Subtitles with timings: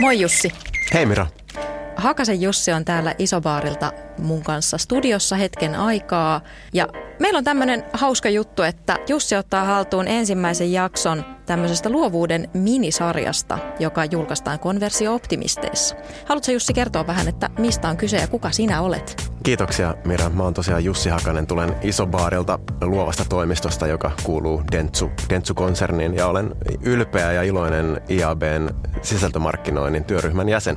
[0.00, 0.52] Moi Jussi.
[0.94, 1.26] Hei Mira.
[1.96, 6.40] Hakasen Jussi on täällä Isobaarilta mun kanssa studiossa hetken aikaa.
[6.72, 6.88] Ja
[7.18, 14.04] meillä on tämmöinen hauska juttu, että Jussi ottaa haltuun ensimmäisen jakson tämmöisestä luovuuden minisarjasta, joka
[14.04, 15.96] julkaistaan Konversio-optimisteissa.
[16.26, 19.33] Haluatko Jussi kertoa vähän, että mistä on kyse ja kuka sinä olet?
[19.42, 20.28] Kiitoksia Mira.
[20.28, 21.46] Mä oon tosiaan Jussi Hakanen.
[21.46, 28.68] Tulen Isobaarilta luovasta toimistosta, joka kuuluu Dentsu, Dentsu-konserniin ja olen ylpeä ja iloinen IABn
[29.02, 30.76] sisältömarkkinoinnin työryhmän jäsen.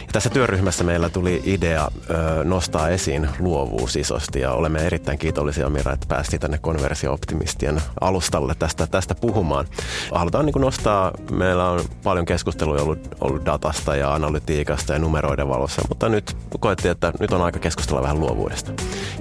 [0.00, 5.70] Ja tässä työryhmässä meillä tuli idea ö, nostaa esiin luovuus isosti ja olemme erittäin kiitollisia
[5.70, 9.66] Mira, että päästiin tänne konversio-optimistien alustalle tästä, tästä puhumaan.
[10.12, 15.82] Halutaan niin nostaa, meillä on paljon keskustelua ollut, ollut datasta ja analytiikasta ja numeroiden valossa,
[15.88, 18.72] mutta nyt koettiin, että nyt on aika keskustella vähän luovuudesta.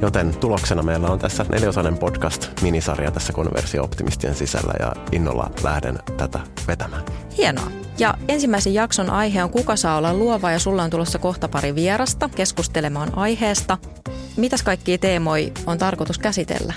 [0.02, 7.04] Joten tuloksena meillä on tässä neliosainen podcast-minisarja tässä konversio-optimistien sisällä ja innolla lähden tätä vetämään.
[7.38, 7.72] Hienoa.
[7.98, 11.76] Ja ensimmäisen jakson aihe on Kuka saa olla luova ja sulla on tulossa kohta pari
[11.76, 13.78] vierasta keskustelemaan aiheesta.
[14.38, 16.74] Mitäs kaikkia teemoja on tarkoitus käsitellä?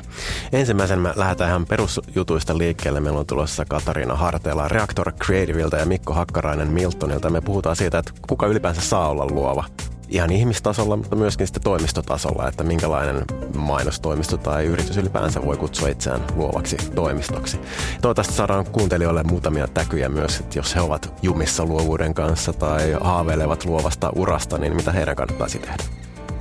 [0.52, 3.00] Ensimmäisen me lähdetään ihan perusjutuista liikkeelle.
[3.00, 7.30] Meillä on tulossa Katariina Harteela Reactor Creativeilta ja Mikko Hakkarainen Miltonilta.
[7.30, 9.64] Me puhutaan siitä, että kuka ylipäänsä saa olla luova
[10.08, 13.24] ihan ihmistasolla, mutta myöskin sitten toimistotasolla, että minkälainen
[13.56, 17.60] mainostoimisto tai yritys ylipäänsä voi kutsua itseään luovaksi toimistoksi.
[18.02, 23.64] Toivottavasti saadaan kuuntelijoille muutamia täkyjä myös, että jos he ovat jumissa luovuuden kanssa tai haaveilevat
[23.64, 25.84] luovasta urasta, niin mitä heidän kannattaisi tehdä.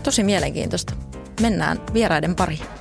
[0.04, 0.94] Tosi mielenkiintoista.
[1.42, 2.75] Mennään vieraiden pariin.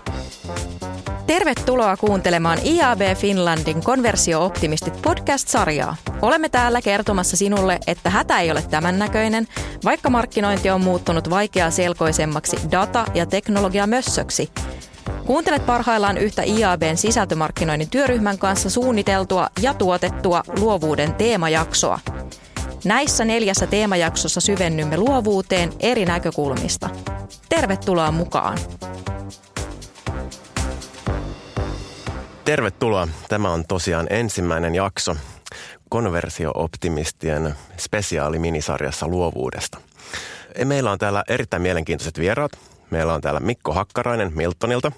[1.26, 5.96] Tervetuloa kuuntelemaan IAB Finlandin Konversio-optimistit podcast-sarjaa.
[6.22, 9.48] Olemme täällä kertomassa sinulle, että hätä ei ole tämän näköinen,
[9.84, 14.50] vaikka markkinointi on muuttunut vaikeaa selkoisemmaksi data- ja teknologiamössöksi.
[15.26, 22.00] Kuuntelet parhaillaan yhtä IABn sisältömarkkinoinnin työryhmän kanssa suunniteltua ja tuotettua luovuuden teemajaksoa.
[22.84, 26.90] Näissä neljässä teemajaksossa syvennymme luovuuteen eri näkökulmista.
[27.48, 28.58] Tervetuloa mukaan!
[32.44, 33.08] Tervetuloa.
[33.28, 35.16] Tämä on tosiaan ensimmäinen jakso
[35.88, 39.78] konversio-optimistien spesiaaliminisarjassa luovuudesta.
[40.64, 42.52] Meillä on täällä erittäin mielenkiintoiset vieraat.
[42.90, 44.92] Meillä on täällä Mikko Hakkarainen Miltonilta.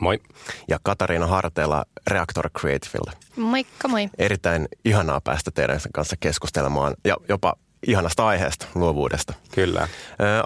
[0.00, 0.20] Moi.
[0.68, 3.12] Ja Katariina Harteela Reactor Creativeilta.
[3.36, 4.10] Moikka moi.
[4.18, 7.54] Erittäin ihanaa päästä teidän kanssa keskustelemaan ja jopa
[7.86, 9.34] ihanasta aiheesta, luovuudesta.
[9.54, 9.80] Kyllä.
[9.80, 9.88] Ö,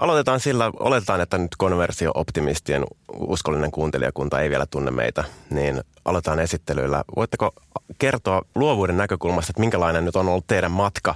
[0.01, 2.83] aloitetaan sillä, oletetaan, että nyt konversio-optimistien
[3.19, 7.03] uskollinen kuuntelijakunta ei vielä tunne meitä, niin aloitetaan esittelyillä.
[7.15, 7.51] Voitteko
[7.99, 11.15] kertoa luovuuden näkökulmasta, että minkälainen nyt on ollut teidän matka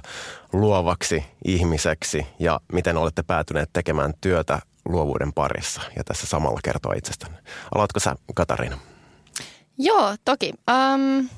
[0.52, 7.38] luovaksi ihmiseksi ja miten olette päätyneet tekemään työtä luovuuden parissa ja tässä samalla kertoa itsestänne.
[7.74, 8.78] Aloitko sä, Katariina?
[9.78, 10.52] Joo, toki.
[10.70, 11.28] Um,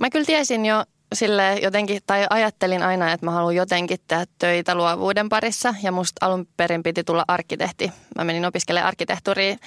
[0.00, 4.74] mä kyllä tiesin jo sille jotenkin, tai ajattelin aina, että mä haluan jotenkin tehdä töitä
[4.74, 7.92] luovuuden parissa ja musta alun perin piti tulla arkkitehti.
[8.16, 9.58] Mä menin opiskelemaan arkkitehtuuriin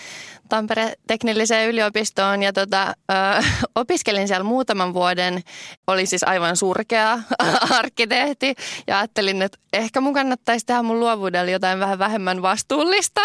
[0.50, 3.44] Tampere teknilliseen yliopistoon ja tota, ö,
[3.76, 5.44] opiskelin siellä muutaman vuoden.
[5.88, 7.20] Olin siis aivan surkea
[7.80, 8.56] arkkitehti
[8.88, 13.22] ja ajattelin, että ehkä mun kannattaisi tehdä mun luovuudelle jotain vähän vähemmän vastuullista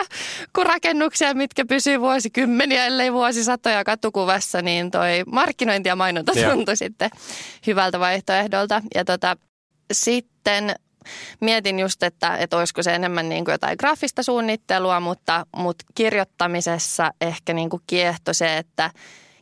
[0.52, 7.10] kuin rakennuksia, mitkä pysyy vuosikymmeniä, ellei vuosisatoja katukuvassa, niin toi markkinointi ja mainonta tuntui sitten
[7.66, 8.82] hyvältä vaihtoehdolta.
[8.94, 9.36] Ja tota,
[9.92, 10.74] sitten
[11.40, 17.12] mietin just, että, että olisiko se enemmän niin kuin jotain graafista suunnittelua, mutta, mutta kirjoittamisessa
[17.20, 18.90] ehkä niin kuin kiehto se, että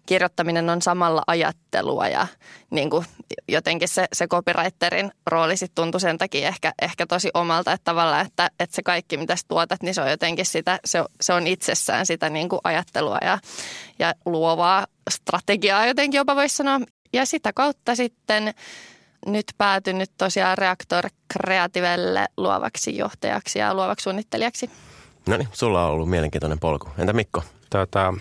[0.06, 2.26] kirjoittaminen on samalla ajattelua ja
[2.70, 3.06] niin kuin
[3.48, 8.26] jotenkin se, se copywriterin rooli sitten tuntui sen takia ehkä, ehkä tosi omalta, että tavallaan,
[8.26, 11.46] että, että se kaikki mitä sä tuotat, niin se on jotenkin sitä, se, se on
[11.46, 13.38] itsessään sitä niin kuin ajattelua ja,
[13.98, 16.80] ja luovaa strategiaa jotenkin jopa voisi sanoa.
[17.12, 18.54] Ja sitä kautta sitten
[19.26, 24.70] nyt päätynyt tosiaan Reaktor Creativelle luovaksi johtajaksi ja luovaksi suunnittelijaksi.
[25.26, 26.88] No niin, sulla on ollut mielenkiintoinen polku.
[26.98, 27.42] Entä Mikko?
[27.70, 28.14] Tota,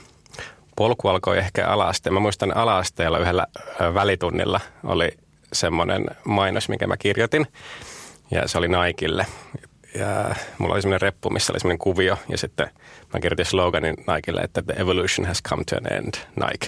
[0.75, 2.13] polku alkoi ehkä alaasteen.
[2.13, 3.47] Mä muistan alaasteella yhdellä
[3.93, 5.09] välitunnilla oli
[5.53, 7.47] semmoinen mainos, mikä mä kirjoitin.
[8.31, 9.25] Ja se oli Naikille.
[9.95, 12.17] Ja mulla oli semmoinen reppu, missä oli semmoinen kuvio.
[12.29, 12.69] Ja sitten
[13.13, 16.67] mä kirjoitin sloganin Nikelle, että the evolution has come to an end, Nike.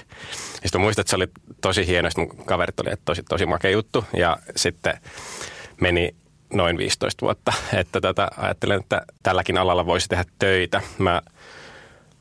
[0.61, 1.27] Ja sitten muistan, että se oli
[1.61, 2.09] tosi hieno.
[2.17, 4.05] Mun kaverit oli, että tosi, tosi makea juttu.
[4.13, 4.93] Ja sitten
[5.81, 6.15] meni
[6.53, 10.81] noin 15 vuotta, että tätä, ajattelen, että tälläkin alalla voisi tehdä töitä.
[10.97, 11.21] Mä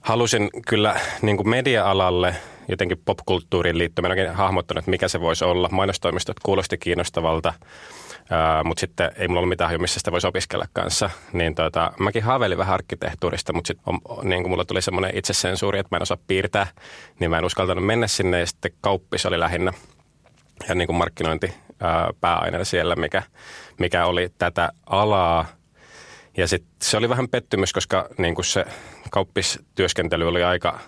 [0.01, 2.35] halusin kyllä niin kuin media-alalle
[2.69, 4.03] jotenkin popkulttuuriin liittyen.
[4.03, 5.69] Mä en oikein hahmottanut, että mikä se voisi olla.
[5.73, 7.55] Mainostoimistot kuulosti kiinnostavalta,
[8.65, 11.11] mutta sitten ei mulla ollut mitään missä sitä voisi opiskella kanssa.
[11.33, 15.97] Niin tota, mäkin haaveilin vähän arkkitehtuurista, mutta sitten niin mulla tuli semmoinen itsesensuuri, että mä
[15.97, 16.67] en osaa piirtää,
[17.19, 19.73] niin mä en uskaltanut mennä sinne ja sitten kauppis oli lähinnä
[20.69, 23.23] ja niin kuin markkinointi ää, pääaineena siellä, mikä,
[23.79, 25.47] mikä oli tätä alaa.
[26.37, 28.65] Ja sitten se oli vähän pettymys, koska niin kuin se
[29.11, 30.79] kauppistyöskentely oli aika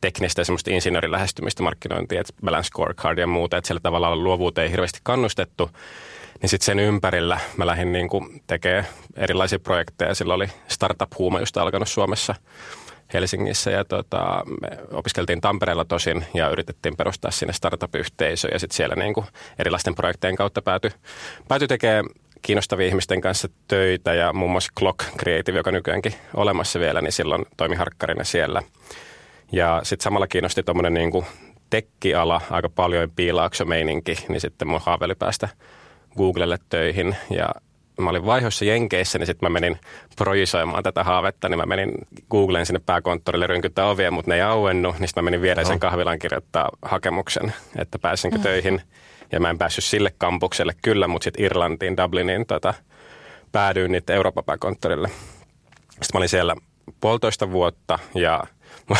[0.00, 4.70] teknistä ja semmoista insinöörilähestymistä markkinointia, että balance scorecard ja muuta, että sillä tavalla luovuuteen ei
[4.70, 5.70] hirveästi kannustettu.
[6.42, 8.08] Niin sitten sen ympärillä mä lähdin niin
[8.46, 8.86] tekemään
[9.16, 10.14] erilaisia projekteja.
[10.14, 12.34] Sillä oli startup-huuma just alkanut Suomessa
[13.14, 18.96] Helsingissä ja tota, me opiskeltiin Tampereella tosin ja yritettiin perustaa sinne startup-yhteisö ja sitten siellä
[18.96, 19.14] niin
[19.58, 20.90] erilaisten projektejen kautta päätyi
[21.48, 22.04] pääty tekemään
[22.42, 27.44] kiinnostavia ihmisten kanssa töitä ja muun muassa Clock Creative, joka nykyäänkin olemassa vielä, niin silloin
[27.56, 28.62] toimi harkkarina siellä.
[29.52, 31.26] Ja sitten samalla kiinnosti tuommoinen niin
[31.70, 35.48] tekkiala, aika paljon piilaaksomeininki, niin sitten mun haaveili päästä
[36.16, 37.48] Googlelle töihin ja
[38.00, 39.78] mä olin vaihossa Jenkeissä, niin sitten mä menin
[40.16, 41.92] projisoimaan tätä haavetta, niin mä menin
[42.30, 45.78] Googleen sinne pääkonttorille rynkyttää ovia, mutta ne ei auennut, niin sitten mä menin viereisen no.
[45.78, 48.42] kahvilan kirjoittaa hakemuksen, että pääsinkö mm.
[48.42, 48.82] töihin.
[49.32, 52.74] Ja mä en päässyt sille kampukselle kyllä, mutta sitten Irlantiin, Dubliniin tota,
[53.52, 55.08] päädyin niitä Euroopan pääkonttorille.
[55.88, 56.56] Sitten mä olin siellä
[57.00, 58.44] puolitoista vuotta ja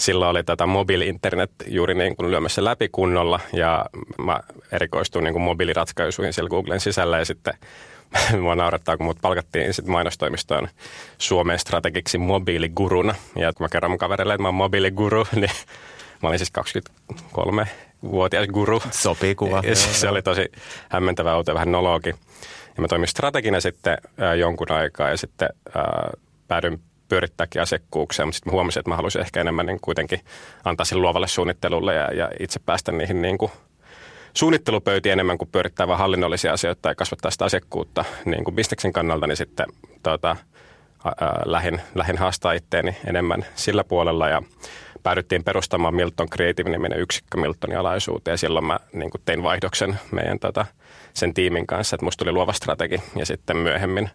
[0.00, 3.86] silloin oli tätä mobiili-internet juuri niin kuin lyömässä läpi kunnolla ja
[4.18, 4.40] mä
[4.72, 7.54] erikoistuin niin kuin mobiiliratkaisuihin siellä Googlen sisällä ja sitten
[8.42, 10.68] mua naurattaa, kun mut palkattiin sitten mainostoimistoon
[11.18, 13.14] Suomen strategiksi mobiiliguruna.
[13.36, 15.50] Ja kun mä kerron mun kaverille, että mä oon mobiiliguru, niin
[16.22, 18.82] mä olin siis 23-vuotias guru.
[18.90, 19.62] Sopii kuva.
[19.68, 20.52] Ja se oli tosi
[20.88, 22.14] hämmentävä auto vähän nologi.
[22.76, 25.82] Ja mä toimin strategina sitten äh, jonkun aikaa ja sitten äh,
[26.48, 30.20] päädyin pyörittääkin asiakkuuksia, mutta sitten huomasin, että mä haluaisin ehkä enemmän niin kuitenkin
[30.64, 33.52] antaa sille luovalle suunnittelulle ja, ja itse päästä niihin niin kuin
[34.34, 39.26] suunnittelupöytiin enemmän kuin pyörittää vain hallinnollisia asioita tai kasvattaa sitä asiakkuutta niin kuin bisneksen kannalta,
[39.26, 39.66] niin sitten
[40.06, 40.36] ää,
[41.44, 44.28] lähin, lähin haastaa itteeni enemmän sillä puolella.
[44.28, 44.42] Ja
[45.02, 48.32] päädyttiin perustamaan Milton Creative-niminen yksikkö Miltonin alaisuuteen.
[48.32, 50.66] Ja silloin mä niin kuin tein vaihdoksen meidän tota,
[51.14, 53.02] sen tiimin kanssa, että musta tuli luova strategi.
[53.16, 54.10] Ja sitten myöhemmin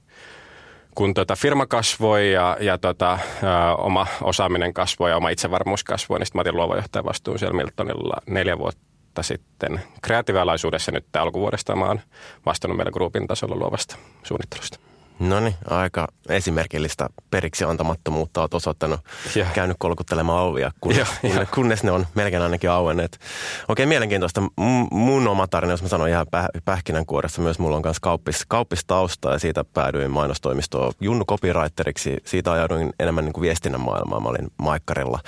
[0.96, 3.12] kun tota firma kasvoi ja, ja tota,
[3.44, 7.56] ä, oma osaaminen kasvoi ja oma itsevarmuus kasvoi, niin sitten mä otin luovajohtajan vastuun siellä
[7.56, 9.82] Miltonilla neljä vuotta sitten.
[10.02, 12.00] Kreatiivialaisuudessa nyt alkuvuodesta mä oon
[12.46, 14.80] vastannut meidän grupin tasolla luovasta suunnittelusta.
[15.20, 19.00] No niin, aika esimerkillistä periksi antamattomuutta olet osoittanut,
[19.36, 19.46] ja.
[19.54, 23.20] käynyt kolkuttelemaan ovia, kun, ja, kunnes, kunnes ne on melkein ainakin auenneet.
[23.68, 24.42] Okei, mielenkiintoista.
[24.42, 28.46] M- mun oma tarina, jos mä sanon ihan päh- pähkinänkuoressa, myös mulla on myös kauppis,
[28.48, 32.18] kauppistausta ja siitä päädyin mainostoimistoon Junnu copywriteriksi.
[32.26, 34.24] Siitä ajauduin enemmän niin kuin viestinnän maailmaan.
[34.24, 35.20] Mä olin Maikkarilla,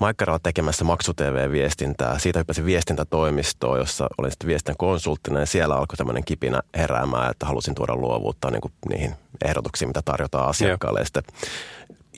[0.00, 2.18] Maikkarilla tekemässä maksu-TV-viestintää.
[2.18, 7.46] Siitä hyppäsin viestintätoimistoon, jossa olin sitten viestinnän konsulttina ja siellä alkoi tämmöinen kipinä heräämään, että
[7.46, 9.14] halusin tuoda luovuutta niin kuin niihin
[9.44, 11.00] ehdotuksia, mitä tarjotaan asiakkaalle.
[11.00, 11.22] Ja sitten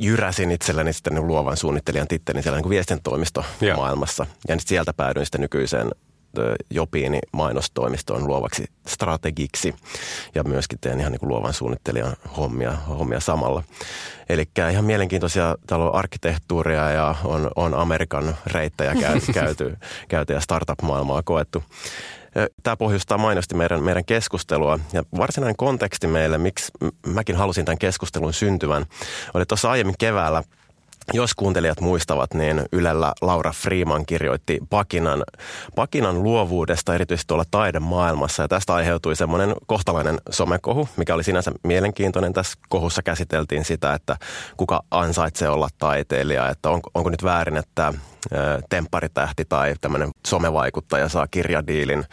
[0.00, 3.44] jyräsin itselleni sitten niin luovan suunnittelijan tittelin siellä niin viestintätoimisto
[3.76, 4.26] maailmassa.
[4.48, 5.90] Ja sitten sieltä päädyin sitten nykyiseen
[6.70, 9.74] Jopiini mainostoimistoon luovaksi strategiksi
[10.34, 13.62] ja myöskin teen ihan niin kuin luovan suunnittelijan hommia, hommia samalla.
[14.28, 19.76] Eli ihan mielenkiintoisia, täällä on arkkitehtuuria ja on, on Amerikan reittejä käyty, käyty,
[20.08, 21.62] käyty ja startup-maailmaa koettu.
[22.62, 24.78] Tämä pohjustaa mainosti meidän, meidän keskustelua.
[24.92, 26.72] Ja varsinainen konteksti meille, miksi
[27.06, 28.86] mäkin halusin tämän keskustelun syntyvän,
[29.34, 30.42] oli tuossa aiemmin keväällä
[31.12, 35.22] jos kuuntelijat muistavat, niin Ylellä Laura Freeman kirjoitti Pakinan,
[35.74, 38.42] Pakinan luovuudesta erityisesti tuolla taidemaailmassa.
[38.42, 42.32] Ja tästä aiheutui semmoinen kohtalainen somekohu, mikä oli sinänsä mielenkiintoinen.
[42.32, 44.16] Tässä kohussa käsiteltiin sitä, että
[44.56, 47.94] kuka ansaitsee olla taiteilija, että on, onko nyt väärin, että
[48.70, 52.04] tempparitähti tai tämmöinen somevaikuttaja saa kirjadiilin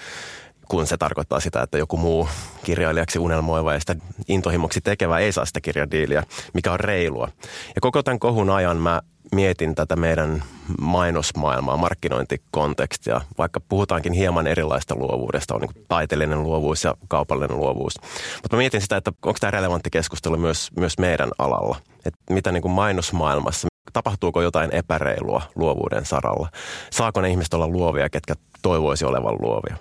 [0.68, 2.28] kun se tarkoittaa sitä, että joku muu
[2.64, 3.96] kirjailijaksi unelmoiva ja sitä
[4.28, 7.30] intohimoksi tekevä ei saa sitä kirjadiiliä, mikä on reilua.
[7.76, 10.44] Ja koko tämän kohun ajan mä mietin tätä meidän
[10.82, 17.94] mainosmaailmaa, markkinointikontekstia, vaikka puhutaankin hieman erilaista luovuudesta, on niin taiteellinen luovuus ja kaupallinen luovuus.
[18.42, 22.52] Mutta mä mietin sitä, että onko tämä relevantti keskustelu myös, myös meidän alalla, että mitä
[22.52, 26.50] niin kuin mainosmaailmassa, tapahtuuko jotain epäreilua luovuuden saralla?
[26.92, 29.78] Saako ne ihmiset olla luovia, ketkä toivoisi olevan luovia?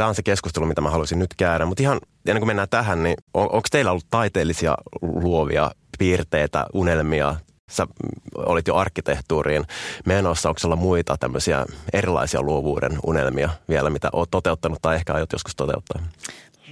[0.00, 1.66] Tämä on se keskustelu, mitä mä haluaisin nyt käydä.
[1.66, 7.36] Mutta ihan ennen kuin mennään tähän, niin on, onko teillä ollut taiteellisia luovia piirteitä, unelmia?
[7.70, 7.86] Sä
[8.36, 9.64] olit jo arkkitehtuuriin
[10.06, 10.48] menossa.
[10.48, 15.56] Onko olla muita tämmöisiä erilaisia luovuuden unelmia vielä, mitä oot toteuttanut tai ehkä aiot joskus
[15.56, 16.02] toteuttaa?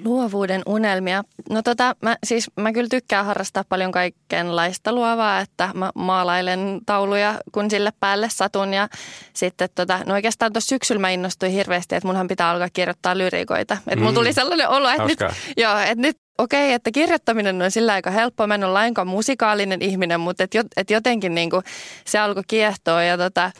[0.05, 1.23] Luovuuden unelmia.
[1.51, 7.35] No tota, mä, siis mä kyllä tykkään harrastaa paljon kaikenlaista luovaa, että mä maalailen tauluja,
[7.53, 8.75] kun sille päälle satun.
[8.75, 8.89] Ja
[9.33, 13.75] sitten tota, no oikeastaan tuossa syksyllä mä innostuin hirveästi, että munhan pitää alkaa kirjoittaa lyrikoita.
[13.75, 14.03] Että mm.
[14.03, 15.19] mulla tuli sellainen olo, että nyt,
[15.57, 18.47] joo, että nyt okei, että kirjoittaminen on sillä aika helppoa.
[18.47, 21.63] Mä en ole lainkaan musikaalinen ihminen, mutta et, et jotenkin niin kuin
[22.05, 23.03] se alkoi kiehtoa.
[23.03, 23.51] Ja tota,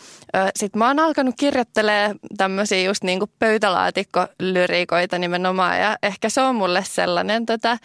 [0.57, 5.81] sitten mä oon alkanut kirjoittelee tämmöisiä just niin kuin pöytälaatikkolyriikoita nimenomaan.
[5.81, 7.79] Ja ehkä se on mulle sellainen, tota,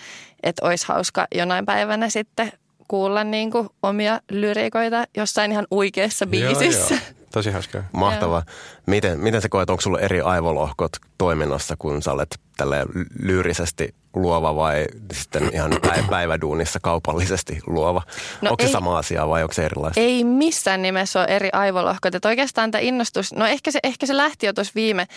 [0.44, 2.52] että olisi hauska jonain päivänä sitten
[2.88, 6.94] kuulla niin kuin omia lyriikoita jossain ihan oikeassa biisissä.
[6.94, 7.24] Joo, joo.
[7.34, 7.84] Tosi hauskaa.
[7.92, 8.44] Mahtavaa.
[8.86, 12.86] Miten, miten sä koet, onko sulla eri aivolohkot toiminnassa, kun sä olet tälle
[13.20, 15.72] lyyrisesti luova vai sitten ihan
[16.10, 18.02] päiväduunissa kaupallisesti luova?
[18.42, 20.00] No onko ei, se sama asia vai onko se erilaista?
[20.00, 22.16] Ei missään nimessä ole eri aivolohkot.
[22.16, 25.08] Että oikeastaan tämä innostus, no ehkä se, ehkä se lähti jo tuossa viime,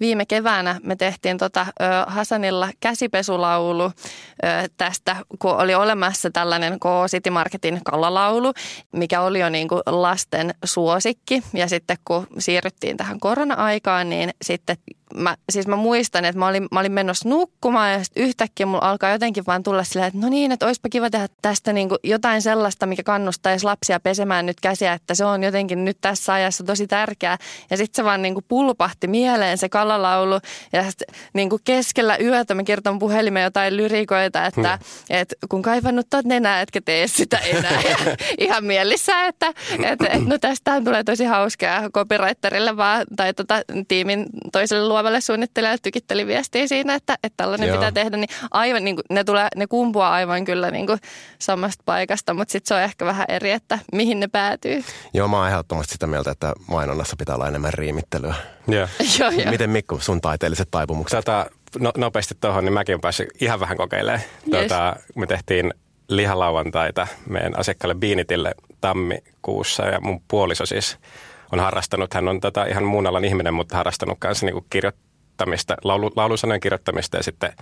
[0.00, 0.80] viime keväänä.
[0.82, 3.90] Me tehtiin tota, ö, Hasanilla käsipesulaulu ö,
[4.76, 8.52] tästä, kun oli olemassa tällainen K City Marketin kallalaulu,
[8.92, 11.42] mikä oli jo niin kuin lasten suosikki.
[11.52, 14.76] Ja sitten kun siirryttiin tähän korona-aikaan, niin sitten
[15.16, 18.90] mä, siis mä muistan, että mä olin, mä olin menossa nukkumaan ja sitten yhtäkkiä mulla
[18.90, 21.98] alkaa jotenkin vaan tulla silleen, että no niin, että olisipa kiva tehdä tästä niin kuin
[22.04, 26.64] jotain sellaista, mikä kannustaisi lapsia pesemään nyt käsiä, että se on jotenkin nyt tässä ajassa
[26.64, 27.38] tosi tärkeää.
[27.70, 30.40] Ja sitten se vaan niin kuin pulpahti mieleen se kalalaulu
[30.72, 31.02] ja sit,
[31.32, 35.16] niin kuin keskellä yötä mä kerton puhelimeen jotain lyrikoita, että, hmm.
[35.16, 37.82] että kun kaivannut tuot nenää, etkä tee sitä enää.
[38.38, 39.52] Ihan mielissä, että,
[39.82, 45.78] että, että no tästähän tulee tosi hauskaa copywriterille vaan, tai tota, tiimin toiselle luovalle suunnittelijalle
[45.82, 47.76] tykitteli viestiä siinä, että, että tällainen Joo.
[47.76, 50.98] pitää tehdä, niin aivan niin kuin, ne, tulee, ne kumpuaa aivan kyllä niin kuin
[51.38, 54.84] samasta paikasta, mutta sitten se on ehkä vähän eri, että mihin ne päätyy.
[55.14, 58.34] Joo, mä oon ehdottomasti sitä mieltä, että mainonnassa pitää olla enemmän riimittelyä.
[58.68, 58.88] Joo.
[59.18, 59.50] Joo, jo.
[59.50, 61.16] Miten Mikko, sun taiteelliset taipumukset?
[61.16, 61.46] Tota,
[61.78, 64.20] no, nopeasti tuohon, niin mäkin olen päässyt ihan vähän kokeilemaan.
[64.52, 64.62] Yes.
[64.62, 65.74] Tota, me tehtiin
[66.08, 70.98] lihalauantaita meidän asiakkaalle Biinitille tammikuussa ja mun puoliso siis
[71.52, 75.76] on harrastanut, hän on tätä ihan muun alan ihminen, mutta harrastanut kanssa niin kuin kirjoittamista,
[75.84, 77.52] laulu, laulusanojen kirjoittamista ja sitten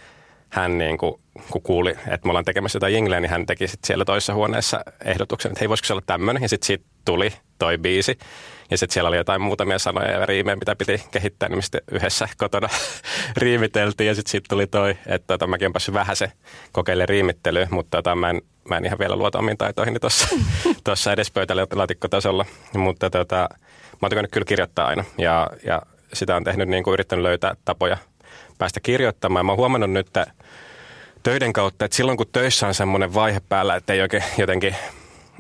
[0.53, 1.21] hän niin kuin,
[1.51, 4.81] kun kuuli, että me ollaan tekemässä jotain jingleä, niin hän teki sitten siellä toisessa huoneessa
[5.05, 6.43] ehdotuksen, että hei, voisiko se olla tämmöinen?
[6.43, 8.19] Ja sitten siitä tuli toi biisi.
[8.71, 12.29] Ja sitten siellä oli jotain muutamia sanoja ja riimejä, mitä piti kehittää, niin mistä yhdessä
[12.37, 12.69] kotona
[13.37, 14.09] riimiteltiin.
[14.09, 16.33] Ja sitten siitä tuli toi, että tota, mäkin olen vähän se
[16.73, 19.99] kokeile riimittelyä, mutta tota, mä, en, mä en ihan vielä luota omiin taitoihin
[20.85, 22.47] tuossa edes pöytälaatikkotasolla.
[22.77, 23.49] Mutta tota,
[24.03, 25.83] oon kyllä kirjoittaa aina ja, ja
[26.13, 27.97] sitä on tehnyt niin kuin yrittänyt löytää tapoja
[28.59, 29.47] päästä kirjoittamaan.
[29.47, 30.27] Mä oon huomannut nyt, että
[31.23, 34.77] töiden kautta, että silloin kun töissä on semmoinen vaihe päällä, että ei oikein jotenkin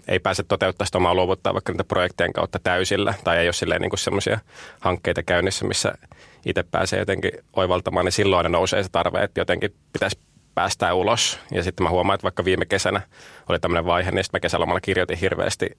[0.08, 3.80] ei pääse toteuttaa sitä omaa luovuttaa vaikka niitä projektien kautta täysillä, tai ei ole silleen
[3.80, 4.38] niin semmoisia
[4.80, 5.92] hankkeita käynnissä, missä
[6.46, 10.18] itse pääsee jotenkin oivaltamaan, niin silloin aina nousee se tarve, että jotenkin pitäisi
[10.54, 11.38] päästää ulos.
[11.50, 13.00] Ja sitten mä huomaan, että vaikka viime kesänä
[13.48, 15.78] oli tämmöinen vaihe, niin sitten mä kesälomalla kirjoitin hirveästi.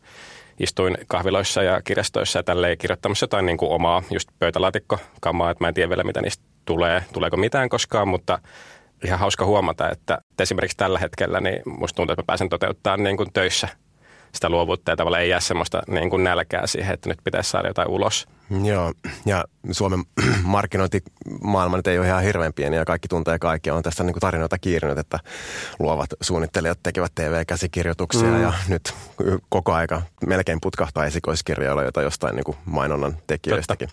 [0.59, 5.67] Istuin kahviloissa ja kirjastoissa ja tälleen kirjoittamassa jotain niin kuin omaa just pöytälaatikkokamaa, että mä
[5.67, 8.39] en tiedä vielä mitä niistä tulee, tuleeko mitään koskaan, mutta
[9.05, 13.17] ihan hauska huomata, että esimerkiksi tällä hetkellä niin musta tuntuu, että mä pääsen toteuttamaan niin
[13.17, 13.67] kuin töissä
[14.31, 17.67] sitä luovuutta ja tavallaan ei jää semmoista niin kuin nälkää siihen, että nyt pitäisi saada
[17.67, 18.27] jotain ulos.
[18.63, 18.93] Joo,
[19.25, 20.03] ja Suomen
[20.43, 23.75] markkinointimaailma nyt ei ole ihan hirveän pieni ja kaikki tuntee kaikkia.
[23.75, 25.19] On tästä niin kuin tarinoita kiirinyt, että
[25.79, 28.41] luovat suunnittelijat tekevät TV-käsikirjoituksia mm.
[28.41, 28.93] ja nyt
[29.49, 33.89] koko aika melkein putkahtaa esikoiskirjoilla jostain niin kuin mainonnan tekijöistäkin.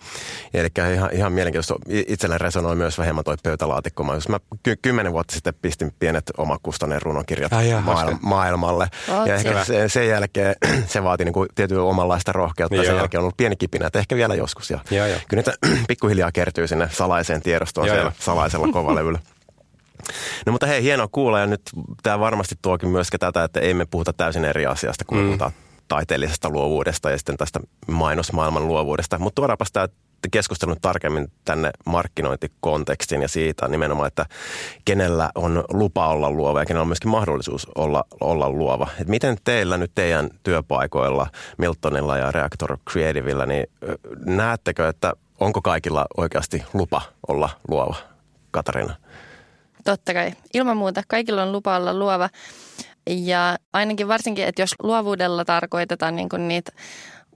[0.53, 1.75] Eli ihan, ihan mielenkiintoista.
[2.07, 4.03] Itselle resonoi myös vähemmän toi pöytälaatikko.
[4.03, 7.51] Mä, mä ky- kymmenen vuotta sitten pistin pienet omakustaneen runokirjat
[7.83, 8.87] maailma, maailmalle.
[9.09, 10.55] Oot ja ehkä sen, sen jälkeen
[10.87, 12.75] se vaati niin kuin tietyn omanlaista rohkeutta.
[12.75, 12.85] Joo.
[12.85, 14.69] Sen jälkeen on ollut pieni kipinä, että ehkä vielä joskus.
[14.69, 15.19] Ja joo, joo.
[15.27, 15.53] Kyllä niitä
[15.87, 18.15] pikkuhiljaa kertyy sinne salaiseen tiedostoon joo, siellä joo.
[18.19, 19.19] salaisella kovalevyllä.
[20.45, 21.61] No mutta hei, hienoa kuulla ja nyt
[22.03, 25.25] tämä varmasti tuokin myöskin tätä, että ei me puhuta täysin eri asiasta, kun mm.
[25.25, 25.51] puhutaan
[25.87, 29.19] taiteellisesta luovuudesta ja sitten tästä mainosmaailman luovuudesta.
[29.19, 29.87] Mutta tuodaanpas tämä
[30.31, 34.25] keskustelun tarkemmin tänne markkinointikontekstiin ja siitä nimenomaan, että
[34.85, 38.87] kenellä on lupa olla luova ja kenellä on myöskin mahdollisuus olla, olla luova.
[39.01, 43.67] Et miten teillä nyt teidän työpaikoilla, Miltonilla ja Reactor Creativella, niin
[44.25, 47.95] näettekö, että onko kaikilla oikeasti lupa olla luova?
[48.51, 48.95] Katarina.
[49.83, 50.31] Totta kai.
[50.53, 51.03] Ilman muuta.
[51.07, 52.29] Kaikilla on lupa olla luova.
[53.07, 56.71] Ja ainakin varsinkin, että jos luovuudella tarkoitetaan niin kuin niitä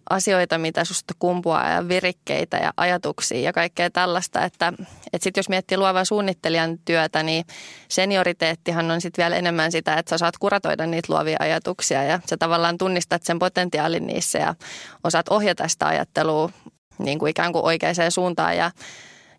[0.10, 4.44] asioita, mitä susta kumpuaa ja virikkeitä ja ajatuksia ja kaikkea tällaista.
[4.44, 4.74] Että,
[5.14, 7.46] että sitten jos miettii luovan suunnittelijan työtä, niin
[7.88, 12.38] senioriteettihan on sitten vielä enemmän sitä, että sä saat kuratoida niitä luovia ajatuksia ja sä
[12.38, 14.56] tavallaan tunnistat sen potentiaalin niissä ja
[15.04, 16.50] osaat ohjata sitä ajattelua
[16.98, 18.58] niin kuin ikään kuin oikeaan suuntaan.
[18.58, 18.72] Ja,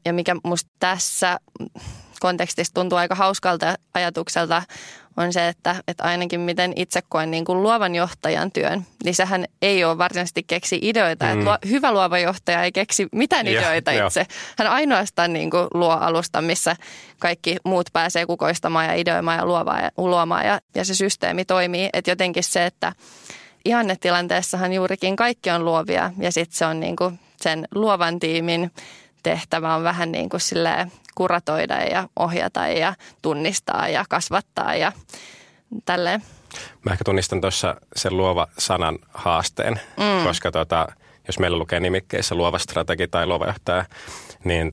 [0.05, 1.39] ja mikä musta tässä
[2.21, 4.63] kontekstissa tuntuu aika hauskalta ajatukselta
[5.17, 9.45] on se, että, että ainakin miten itse koen niin kuin luovan johtajan työn, niin sehän
[9.63, 11.25] ei ole varsinaisesti keksi ideoita.
[11.25, 11.33] Mm.
[11.33, 14.27] Että luo, hyvä luova johtaja ei keksi mitään ideoita ja, itse.
[14.59, 16.77] Hän ainoastaan niin kuin luo alusta, missä
[17.19, 21.89] kaikki muut pääsee kukoistamaan ja ideoimaan ja luomaan ja, luomaan ja, ja se systeemi toimii.
[21.93, 22.93] Että jotenkin se, että
[23.65, 28.71] ihannetilanteessahan juurikin kaikki on luovia ja sitten se on niin kuin sen luovan tiimin
[29.23, 30.41] tehtävä on vähän niin kuin
[31.17, 34.93] kuratoida ja ohjata ja tunnistaa ja kasvattaa ja
[35.85, 36.23] tälleen.
[36.85, 40.25] Mä ehkä tunnistan tuossa sen luova sanan haasteen, mm.
[40.25, 40.87] koska tota,
[41.27, 43.85] jos meillä lukee nimikkeissä luova strategi tai luova johtaja,
[44.45, 44.73] niin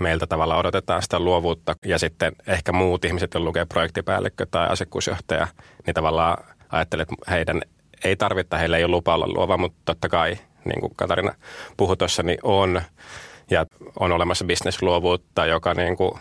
[0.00, 1.76] meiltä tavalla odotetaan sitä luovuutta.
[1.84, 5.46] Ja sitten ehkä muut ihmiset, joilla lukee projektipäällikkö tai asiakkuusjohtaja,
[5.86, 7.62] niin tavallaan ajattelee, että heidän
[8.04, 11.34] ei tarvita, heillä ei ole lupa olla luova, mutta totta kai, niin kuin Katarina
[11.76, 12.82] puhui tuossa, niin on.
[13.52, 13.66] Ja
[14.00, 16.12] on olemassa bisnesluovuutta, joka niin kuin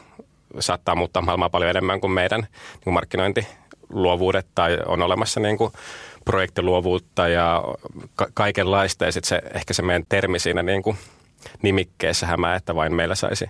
[0.60, 5.72] saattaa muuttaa maailmaa paljon enemmän kuin meidän niin kuin markkinointiluovuudet tai on olemassa niin kuin
[6.26, 7.64] projektiluovuutta ja
[8.16, 9.06] ka- kaikenlaista.
[9.06, 10.98] Ja sitten se, ehkä se meidän termi siinä niin kuin
[11.62, 13.46] nimikkeessä hämää, että vain meillä saisi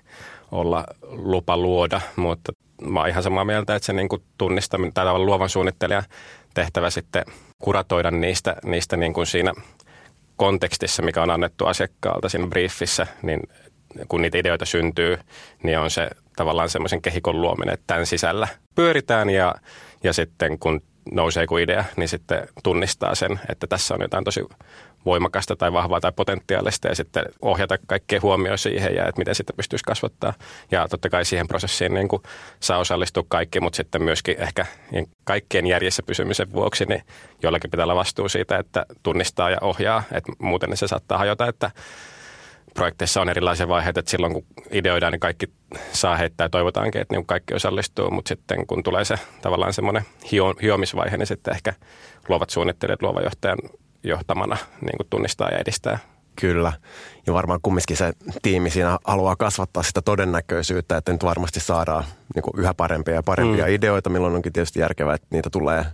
[0.52, 5.06] olla lupa luoda, mutta mä oon ihan samaa mieltä, että se niin kuin tunnistaminen tai
[5.06, 6.04] tavallaan luovan suunnittelijan
[6.54, 7.26] tehtävä sitten
[7.60, 9.54] kuratoida niistä, niistä niin kuin siinä
[10.36, 13.40] kontekstissa, mikä on annettu asiakkaalta siinä briefissä, niin
[14.08, 15.18] kun niitä ideoita syntyy,
[15.64, 19.56] niin on se tavallaan semmoisen kehikon luominen, että tämän sisällä pyöritään ja,
[20.04, 20.82] ja sitten kun
[21.12, 24.42] nousee joku idea, niin sitten tunnistaa sen, että tässä on jotain tosi
[25.06, 29.54] voimakasta tai vahvaa tai potentiaalista ja sitten ohjata kaikkea huomioon siihen ja että miten sitä
[29.54, 30.34] pystyisi kasvattaa.
[30.72, 32.22] Ja totta kai siihen prosessiin niin kuin
[32.60, 34.66] saa osallistua kaikki, mutta sitten myöskin ehkä
[35.24, 37.04] kaikkien järjessä pysymisen vuoksi niin
[37.44, 41.72] jollakin pitää olla vastuu siitä, että tunnistaa ja ohjaa, että muuten se saattaa hajota, että
[42.74, 45.48] projekteissa on erilaisia vaiheita, että silloin kun ideoidaan, niin kaikki
[45.92, 50.04] saa heittää ja toivotaankin, että niin kaikki osallistuu, mutta sitten kun tulee se tavallaan semmoinen
[50.32, 51.74] hio, hiomisvaihe, niin sitten ehkä
[52.30, 53.58] luovat suunnittelijat luova johtajan
[54.04, 56.00] johtamana niin kuin tunnistaa ja edistää.
[56.36, 56.74] Kyllä.
[57.28, 62.04] Ja varmaan kumminkin se tiimi siinä haluaa kasvattaa sitä todennäköisyyttä, että nyt varmasti saadaan
[62.36, 63.74] niin kuin yhä parempia ja parempia mm.
[63.74, 65.86] ideoita, milloin onkin tietysti järkevää, että niitä tulee,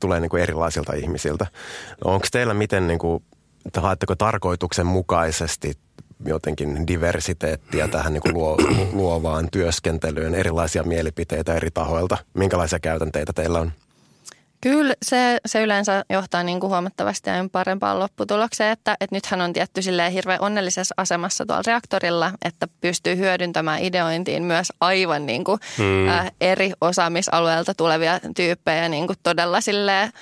[0.00, 1.46] tulee niin kuin erilaisilta ihmisiltä.
[2.04, 3.22] No Onko teillä miten, niin kuin,
[3.76, 5.72] haetteko tarkoituksenmukaisesti
[6.24, 8.56] jotenkin diversiteettiä tähän niin kuin luo,
[8.92, 12.18] luovaan työskentelyyn, erilaisia mielipiteitä eri tahoilta?
[12.34, 13.72] Minkälaisia käytänteitä teillä on?
[14.60, 19.82] Kyllä se, se yleensä johtaa niin kuin huomattavasti parempaan lopputulokseen, että, että nythän on tietty
[19.82, 26.08] silleen hirveän onnellisessa asemassa tuolla reaktorilla, että pystyy hyödyntämään ideointiin myös aivan niin kuin, hmm.
[26.08, 30.12] äh, eri osaamisalueelta tulevia tyyppejä niin kuin todella silleen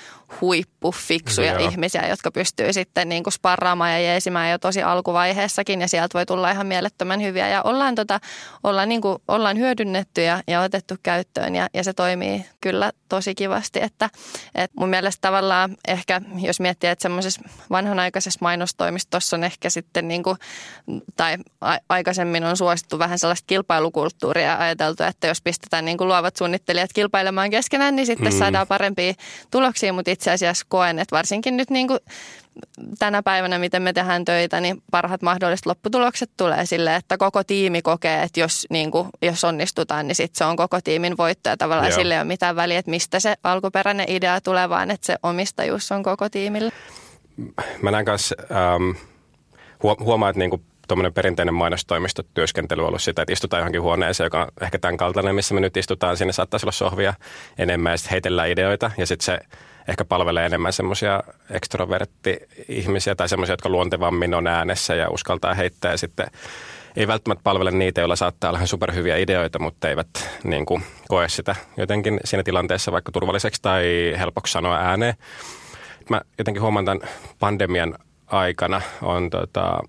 [0.41, 1.69] huippufiksuja Joo.
[1.69, 5.81] ihmisiä, jotka pystyy sitten niin kuin sparraamaan ja jeesimään jo tosi alkuvaiheessakin.
[5.81, 7.49] Ja sieltä voi tulla ihan mielettömän hyviä.
[7.49, 8.19] Ja ollaan, tota,
[8.63, 11.55] ollaan, niin kuin, ollaan hyödynnetty ja, ja otettu käyttöön.
[11.55, 14.09] Ja, ja se toimii kyllä tosi kivasti, että,
[14.55, 20.23] että mun mielestä tavallaan ehkä jos miettii, että semmoisessa vanhanaikaisessa mainostoimistossa on ehkä sitten niin
[20.23, 20.37] kuin,
[21.15, 26.07] tai a- aikaisemmin on suosittu vähän sellaista kilpailukulttuuria ja ajateltu, että jos pistetään niin kuin
[26.07, 28.39] luovat suunnittelijat kilpailemaan keskenään, niin sitten mm.
[28.39, 29.13] saadaan parempia
[29.51, 31.99] tuloksia, mutta itse asiassa koen, että varsinkin nyt niin kuin
[32.99, 37.81] tänä päivänä, miten me tehdään töitä, niin parhaat mahdolliset lopputulokset tulee sille, että koko tiimi
[37.81, 41.57] kokee, että jos, niin kuin, jos onnistutaan, niin sitten se on koko tiimin voitto ja
[41.57, 41.99] tavallaan Joo.
[41.99, 45.91] sille ei ole mitään väliä, että mistä se alkuperäinen idea tulee, vaan että se omistajuus
[45.91, 46.71] on koko tiimillä.
[47.81, 48.97] Mä näen kanssa, ähm,
[49.99, 54.47] huomaa, että niinku tuommoinen perinteinen mainostoimistotyöskentely on ollut sitä, että istutaan johonkin huoneeseen, joka on
[54.61, 56.17] ehkä tämän kaltainen, missä me nyt istutaan.
[56.17, 57.13] Sinne saattaisi olla sohvia
[57.57, 59.39] enemmän ja sitten heitellään ideoita ja sitten se
[59.87, 65.97] ehkä palvelee enemmän semmoisia ekstrovertti-ihmisiä tai semmoisia, jotka luontevammin on äänessä ja uskaltaa heittää ja
[65.97, 66.27] sitten
[66.95, 70.07] ei välttämättä palvele niitä, joilla saattaa olla superhyviä ideoita, mutta eivät
[70.43, 75.13] niin kuin, koe sitä jotenkin siinä tilanteessa vaikka turvalliseksi tai helpoksi sanoa ääneen.
[76.09, 77.95] Mä jotenkin huomaan tämän pandemian
[78.27, 79.79] aikana on tota,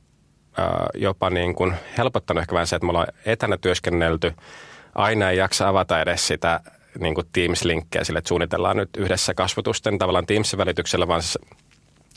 [0.94, 4.34] jopa niin kuin helpottanut ehkä vähän se, että me ollaan etänä työskennelty.
[4.94, 6.60] Aina ei jaksa avata edes sitä
[6.98, 11.38] niin kuin Teams-linkkejä sille, että suunnitellaan nyt yhdessä kasvotusten tavallaan Teamsin välityksellä, vaan se,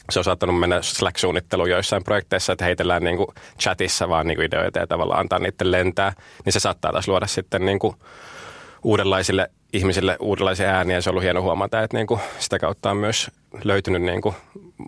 [0.10, 3.28] se on saattanut mennä Slack-suunnitteluun joissain projekteissa, että heitellään niin kuin
[3.60, 6.14] chatissa vaan niin kuin ideoita ja tavallaan antaa niiden lentää,
[6.46, 7.96] niin se saattaa taas luoda sitten niin kuin
[8.84, 11.02] uudenlaisille ihmisille uudenlaisia ääniä.
[11.02, 13.32] Se on ollut hieno huomata, että niin kuin sitä kautta on myös
[13.64, 14.36] löytynyt niin kuin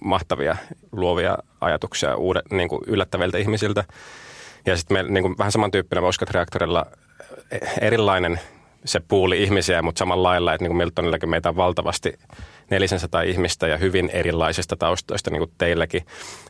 [0.03, 0.55] mahtavia
[0.91, 3.83] luovia ajatuksia uudet, niin kuin yllättäviltä ihmisiltä.
[4.65, 6.85] Ja sitten meillä niin kuin vähän samantyyppinen Voskat-reaktorilla
[7.81, 8.39] erilainen
[8.85, 12.13] se puuli ihmisiä, mutta samalla lailla, että niin kuin Miltonillakin meitä on valtavasti
[12.69, 16.05] 400 ihmistä ja hyvin erilaisista taustoista, niin kuin teilläkin,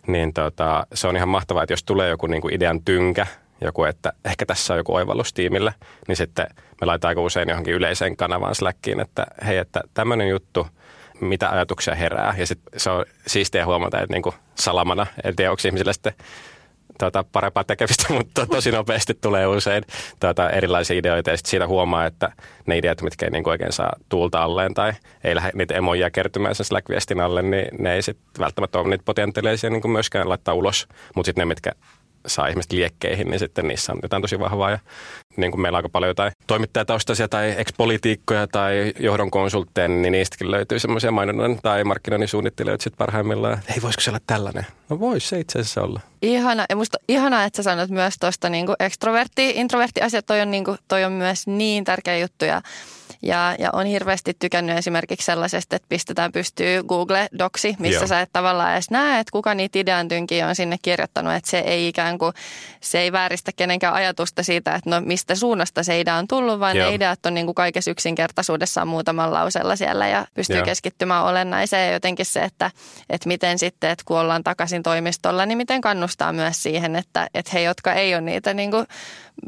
[0.08, 3.28] niin tota, se on ihan mahtavaa, että jos tulee joku niin kuin idean tynkä
[3.62, 5.74] joku, että ehkä tässä on joku oivallus tiimille,
[6.08, 6.48] niin sitten
[6.82, 10.68] me laitetaan aika usein johonkin yleiseen kanavaan Slackiin, että hei, että tämmöinen juttu,
[11.22, 12.36] mitä ajatuksia herää.
[12.38, 16.14] Ja sitten se on siistiä huomata, että niin kuin salamana, en tiedä, onko ihmisille sitten
[17.00, 19.84] tuota, parempaa tekemistä, mutta tosi nopeasti tulee usein
[20.20, 22.32] tuota, erilaisia ideoita ja sitten siitä huomaa, että
[22.66, 26.56] ne ideat, mitkä ei niin oikein saa tuulta alleen tai ei lähde niitä emoja kertymään
[26.56, 30.88] sen Slack-viestin alle, niin ne ei sitten välttämättä ole niitä potentiaalisia niin myöskään laittaa ulos,
[31.16, 31.72] mutta sitten ne, mitkä
[32.28, 34.70] saa ihmiset liekkeihin, niin sitten niissä on jotain tosi vahvaa.
[34.70, 34.80] Ja
[35.38, 40.52] niin kuin meillä on aika paljon jotain toimittajataustaisia tai ex-politiikkoja tai johdon konsultteja, niin niistäkin
[40.52, 44.66] löytyy semmoisia mainonnan tai markkinoinnin suunnittelijoita sitten parhaimmillaan, että hei voisiko se olla tällainen?
[44.90, 46.00] No voisi se itse asiassa olla.
[46.22, 46.66] Ihana.
[46.70, 50.66] Ja musta ihanaa, että sä sanot myös tuosta niin ekstrovertti, introvertti asiat, toi on, niin
[50.66, 52.62] kuin, toi on myös niin tärkeä juttu ja
[53.22, 58.08] ja, ja on hirveästi tykännyt esimerkiksi sellaisesta, että pistetään pystyy Google Doksi, missä Joo.
[58.08, 61.34] sä et tavallaan edes näe, että kuka niitä idean tynkiä on sinne kirjoittanut.
[61.34, 62.34] Että se ei ikään kuin,
[62.82, 66.78] se ei vääristä kenenkään ajatusta siitä, että no mistä suunnasta se idea on tullut, vaan
[66.78, 66.90] Joo.
[66.90, 70.66] ne ideat on niin kuin kaikessa yksinkertaisuudessaan muutaman lausella siellä ja pystyy Joo.
[70.66, 71.88] keskittymään olennaiseen.
[71.88, 72.72] Ja jotenkin se, että,
[73.10, 77.52] että miten sitten, että kun ollaan takaisin toimistolla, niin miten kannustaa myös siihen, että, että
[77.54, 78.88] he, jotka ei ole niitä niin kuin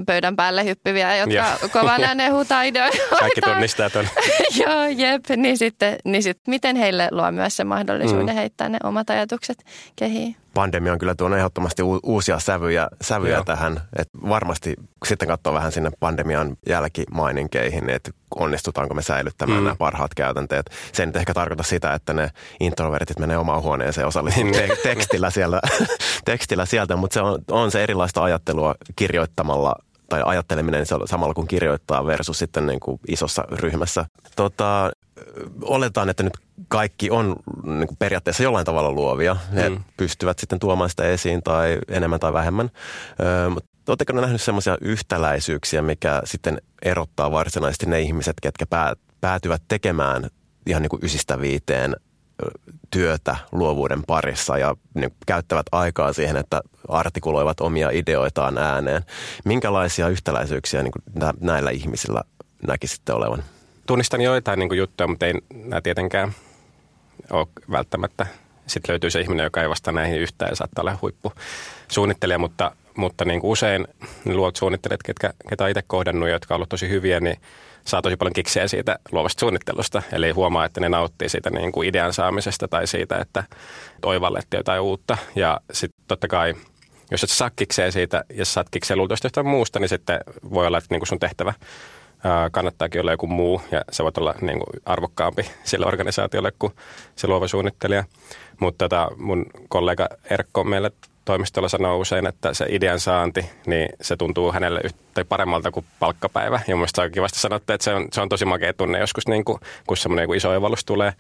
[0.06, 1.58] pöydän päälle hyppiviä, jotka ja.
[1.72, 2.98] kovan ääneen huutaa ideoita.
[3.19, 4.08] Kaikki tunnistaa tuon.
[4.62, 5.26] Joo, jep.
[5.38, 8.34] Niin sitten, niin sitten miten heille luo myös se mahdollisuuden mm.
[8.34, 9.65] heittää ne omat ajatukset
[9.96, 10.36] kehiin?
[10.54, 13.82] Pandemia on kyllä tuonut ehdottomasti uusia sävyjä, sävyjä tähän.
[13.96, 19.63] Et varmasti sitten katsoo vähän sinne pandemian jälkimaininkeihin, että onnistutaanko me säilyttämään mm.
[19.63, 20.70] nämä parhaat käytänteet.
[20.92, 24.70] Se ei nyt ehkä tarkoita sitä, että ne introvertit menee omaan huoneeseen osallistumaan niin.
[24.70, 25.62] te- tekstillä, siellä,
[26.26, 29.76] tekstillä sieltä, mutta se on, on se erilaista ajattelua kirjoittamalla
[30.10, 34.06] tai ajatteleminen niin se on samalla kun kirjoittaa versus sitten niin kuin isossa ryhmässä.
[34.36, 34.92] Tota,
[35.62, 36.34] oletaan, että nyt
[36.68, 39.36] kaikki on niin kuin periaatteessa jollain tavalla luovia.
[39.52, 39.84] Ne mm.
[39.98, 42.70] pystyvät sitten tuomaan sitä esiin tai enemmän tai vähemmän.
[43.46, 48.66] Ö, mutta oletteko nähnyt sellaisia yhtäläisyyksiä, mikä sitten erottaa varsinaisesti ne ihmiset, ketkä
[49.22, 50.30] päätyvät tekemään
[50.68, 51.96] ihan niin kuin ysistä viiteen
[52.92, 59.04] työtä luovuuden parissa ja niin käyttävät aikaa siihen, että artikuloivat omia ideoitaan ääneen.
[59.46, 62.22] Minkälaisia yhtäläisyyksiä niin kuin näillä ihmisillä
[62.68, 63.44] näkisitte olevan?
[63.88, 66.34] Tunnistan joitain niin juttuja, mutta ei nämä tietenkään
[67.32, 68.26] ole välttämättä.
[68.67, 73.26] Sitten löytyy se ihminen, joka ei vastaa näihin yhtään ja saattaa olla huippusuunnittelija, mutta, mutta
[73.26, 73.88] niin kuin usein
[74.26, 77.38] luot suunnittelijat, ketkä, ketä itse kohdannut ja jotka ovat tosi hyviä, niin
[77.86, 80.02] saa tosi paljon kiksiä siitä luovasta suunnittelusta.
[80.12, 83.43] Eli huomaa, että ne nauttii siitä niin kuin idean saamisesta tai siitä, että
[84.06, 85.17] oivalletti jotain uutta.
[85.36, 86.54] Ja sitten totta kai,
[87.12, 90.19] jos et saa kikseen siitä ja saat kikseen luultavasti jostain muusta, niin sitten
[90.54, 91.54] voi olla, että niin kuin sun tehtävä
[92.52, 96.74] kannattaakin olla joku muu ja se voi olla niin kuin arvokkaampi sille organisaatiolle kuin
[97.16, 98.04] se luova suunnittelija.
[98.60, 100.92] Mutta tota, mun kollega Erkko meille
[101.26, 106.60] toimistolla sanoo usein, että se idean saanti, niin se tuntuu hänelle yhtä paremmalta kuin palkkapäivä.
[106.68, 109.46] Ja mun on kivasti sanottu, että se on, se on tosi makea tunne joskus, niin
[109.46, 111.14] kuin, kun semmoinen iso oivallus tulee.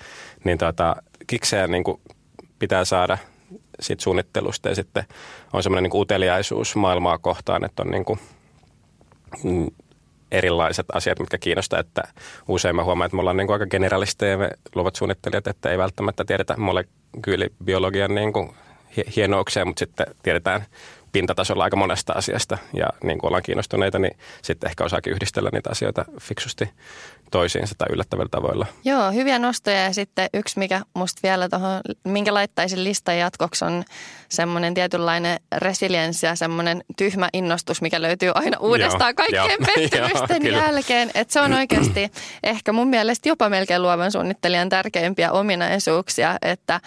[0.43, 0.95] Niin tota,
[1.27, 2.01] kikseen niin kuin
[2.59, 3.17] pitää saada
[3.79, 5.03] siitä suunnittelusta ja sitten
[5.53, 8.19] on semmoinen niin uteliaisuus maailmaa kohtaan, että on niin kuin,
[9.43, 9.67] mm,
[10.33, 12.01] erilaiset asiat, mitkä kiinnostaa, että
[12.47, 15.77] usein mä huomaan, että me ollaan niin kuin aika generalisteja me luovat suunnittelijat, että ei
[15.77, 18.49] välttämättä tiedetä molekyylibiologian niin kuin
[19.15, 20.65] hienouksia, mutta sitten tiedetään
[21.11, 22.57] pintatasolla aika monesta asiasta.
[22.73, 26.69] Ja niin kuin ollaan kiinnostuneita, niin sitten ehkä osaakin yhdistellä niitä asioita fiksusti
[27.33, 28.65] toisiinsa tai yllättävillä tavoilla.
[28.85, 33.83] Joo, hyviä nostoja ja sitten yksi, mikä musta vielä tuohon, minkä laittaisin listan jatkoksi on
[34.29, 40.45] semmoinen tietynlainen resilienssi ja semmoinen tyhmä innostus, mikä löytyy aina uudestaan joo, kaikkien jo, pettymysten
[40.45, 41.11] jo, jälkeen.
[41.15, 42.11] Että se on oikeasti
[42.43, 46.79] ehkä mun mielestä jopa melkein luovan suunnittelijan tärkeimpiä ominaisuuksia, että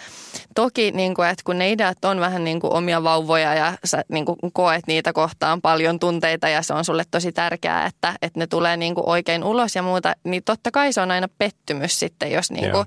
[0.55, 4.03] toki niin kuin, että kun ne ideat on vähän niin kuin omia vauvoja ja sä
[4.09, 8.39] niin kuin koet niitä kohtaan paljon tunteita ja se on sulle tosi tärkeää, että, että
[8.39, 11.99] ne tulee niin kuin oikein ulos ja muuta, niin totta kai se on aina pettymys
[11.99, 12.85] sitten, jos, niin kuin,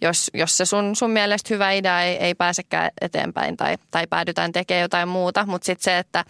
[0.00, 4.52] jos, jos se sun, sun mielestä hyvä idea ei, ei pääsekään eteenpäin tai, tai päädytään
[4.52, 5.46] tekemään jotain muuta.
[5.46, 6.24] Mutta sitten se, että,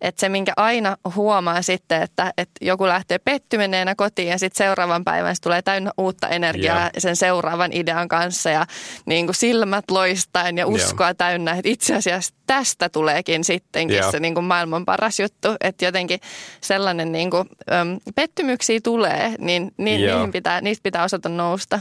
[0.00, 5.04] että se minkä aina huomaa sitten, että, että joku lähtee pettymäneenä kotiin ja sitten seuraavan
[5.04, 6.90] päivän se tulee täynnä uutta energiaa Joo.
[6.98, 8.66] sen seuraavan idean kanssa ja
[9.06, 11.14] niin kuin silmät loistaen ja uskoa Joo.
[11.14, 14.10] täynnä, että itse asiassa tästä tuleekin sittenkin Joo.
[14.10, 15.48] se niin kuin maailman paras juttu.
[15.60, 16.20] Että jotenkin
[16.60, 21.80] sellainen niin kuin, äm, pettymyksiä tulee, niin, niin niihin pitää, niistä pitää osata nousta.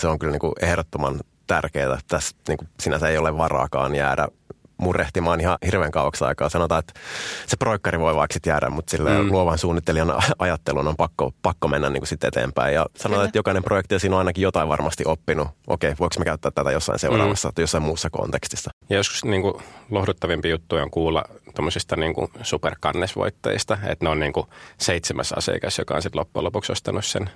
[0.00, 1.98] Se on kyllä niin kuin ehdottoman tärkeää.
[2.08, 4.28] Tässä niin kuin sinänsä ei ole varaakaan jäädä
[4.76, 6.48] murrehtimaan ihan hirveän kauaksi aikaa.
[6.48, 7.00] Sanotaan, että
[7.46, 9.30] se proikkari voi vaikka sit jäädä, mutta sille mm.
[9.30, 12.74] luovan suunnittelijan ajattelun on pakko, pakko mennä niin kuin sit eteenpäin.
[12.74, 15.48] Ja sanotaan, että jokainen projekti siinä on ainakin jotain varmasti oppinut.
[15.66, 17.54] Okei, voiko me käyttää tätä jossain seuraavassa mm.
[17.54, 18.70] tai jossain muussa kontekstissa.
[18.90, 19.54] Ja joskus niin kuin,
[19.90, 24.46] lohduttavimpi juttu on kuulla tuommoisista niin superkannesvoittajista, että ne on niin kuin,
[24.78, 27.30] seitsemäs asiakas, joka on sitten loppujen lopuksi ostanut sen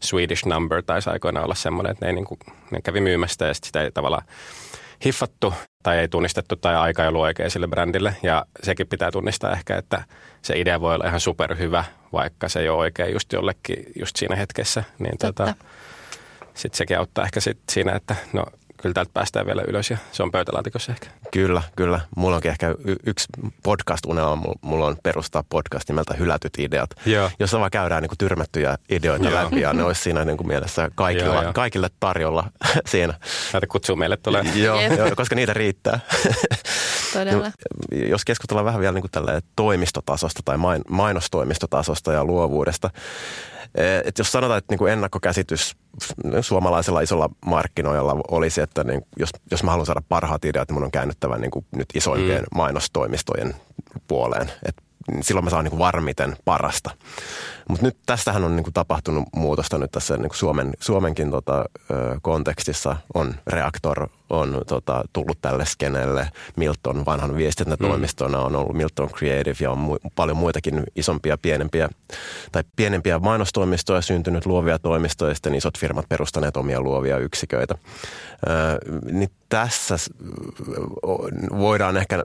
[0.00, 2.38] Swedish number, tai aikoinaan olla semmoinen, että ne, ei, niin kuin,
[2.70, 4.22] ne kävi myymästä ja sitä ei tavallaan
[5.04, 8.16] hiffattu tai ei tunnistettu tai aika ei ollut oikein sille brändille.
[8.22, 10.04] Ja sekin pitää tunnistaa ehkä, että
[10.42, 14.36] se idea voi olla ihan superhyvä, vaikka se ei ole oikein just jollekin just siinä
[14.36, 14.84] hetkessä.
[14.98, 15.54] Niin tota,
[16.54, 18.44] sitten sekin auttaa ehkä sit siinä, että no
[18.84, 21.06] kyllä täältä päästään vielä ylös ja se on pöytälaatikossa ehkä.
[21.30, 22.00] Kyllä, kyllä.
[22.16, 23.26] Mulla onkin ehkä y- yksi
[23.62, 24.52] podcast-unelma.
[24.60, 27.30] Mulla on perustaa podcast nimeltä Hylätyt ideat, Joo.
[27.38, 29.44] jossa vaan käydään niin kuin tyrmättyjä ideoita Joo.
[29.44, 32.44] läpi ja ne olisi siinä niin kuin mielessä kaikilla, Joo, kaikille tarjolla
[32.90, 33.14] siinä.
[33.52, 34.42] Näitä kutsuu meille tulee.
[34.54, 36.00] Joo, jo, koska niitä riittää.
[37.18, 37.52] Todella.
[38.08, 40.56] Jos keskustellaan vähän vielä niin kuin toimistotasosta tai
[40.88, 42.90] mainostoimistotasosta ja luovuudesta,
[43.74, 45.76] Eh, et jos sanotaan, että niin ennakkokäsitys
[46.40, 50.84] suomalaisella isolla markkinoilla olisi, että niin jos, jos mä haluan saada parhaat ideat, niin mun
[50.84, 52.58] on käännyttävä niin kuin nyt isoimpien mm.
[52.58, 53.54] mainostoimistojen
[54.08, 54.50] puoleen.
[54.68, 54.74] Et
[55.20, 56.90] silloin mä saan niin kuin varmiten parasta.
[57.68, 61.64] Mutta nyt tästähän on niin kuin tapahtunut muutosta nyt tässä niin kuin Suomen, Suomenkin tota,
[61.90, 62.96] ö, kontekstissa.
[63.14, 66.28] On Reaktor on tota, tullut tälle skenelle.
[66.56, 71.88] Milton vanhan viestintätoimistona on ollut Milton Creative ja on mu- paljon muitakin isompia, pienempiä
[72.52, 77.74] tai pienempiä mainostoimistoja syntynyt luovia toimistoja ja sitten isot firmat perustaneet omia luovia yksiköitä.
[77.74, 78.78] Ö,
[79.12, 79.96] niin tässä
[81.58, 82.24] voidaan ehkä,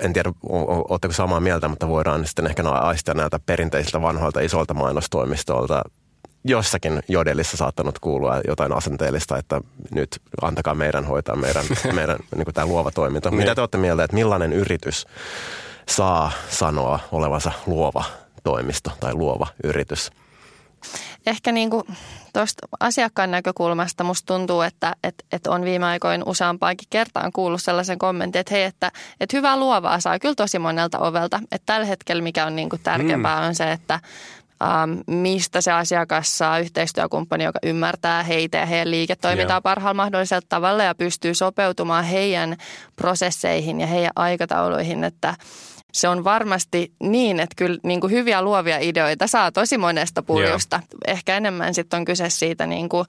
[0.00, 0.32] en tiedä
[0.88, 5.82] oletteko samaa mieltä, mutta voidaan sitten ehkä aistia näiltä perinteisiltä vanhoilta isolta mainostoimistolta
[6.44, 9.60] jossakin jodellissa saattanut kuulua jotain asenteellista, että
[9.94, 13.30] nyt antakaa meidän hoitaa meidän, meidän niin tämä luova toiminta.
[13.30, 13.38] Niin.
[13.38, 15.06] Mitä te olette mieltä, että millainen yritys
[15.88, 18.04] saa sanoa olevansa luova
[18.42, 20.10] toimisto tai luova yritys?
[21.26, 21.84] Ehkä niin kuin
[22.32, 27.98] tuosta asiakkaan näkökulmasta musta tuntuu, että, että, että on viime aikoina useampaankin kertaan kuullut sellaisen
[27.98, 31.40] kommentin, että hei, että, että hyvää luovaa saa kyllä tosi monelta ovelta.
[31.42, 33.46] Että tällä hetkellä mikä on niin kuin tärkeämpää mm.
[33.46, 34.00] on se, että
[34.62, 39.62] ähm, mistä se asiakas saa yhteistyökumppani, joka ymmärtää heitä ja heidän liiketoimintaa yeah.
[39.62, 42.56] parhaalla mahdollisella tavalla ja pystyy sopeutumaan heidän
[42.96, 45.34] prosesseihin ja heidän aikatauluihin, että
[45.92, 50.76] se on varmasti niin, että kyllä niin kuin hyviä luovia ideoita saa tosi monesta puljusta.
[50.76, 51.16] Yeah.
[51.16, 53.06] Ehkä enemmän sitten on kyse siitä niin kuin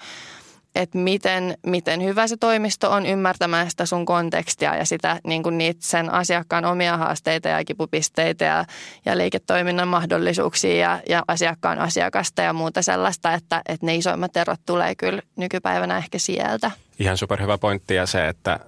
[0.75, 5.57] että miten, miten hyvä se toimisto on ymmärtämään sitä sun kontekstia ja sitä niin kuin
[5.57, 8.65] niitä sen asiakkaan omia haasteita ja kipupisteitä ja,
[9.05, 14.59] ja liiketoiminnan mahdollisuuksia ja, ja asiakkaan asiakasta ja muuta sellaista, että, että ne isoimmat erot
[14.65, 16.71] tulee kyllä nykypäivänä ehkä sieltä.
[16.99, 18.59] Ihan superhyvä pointti ja se, että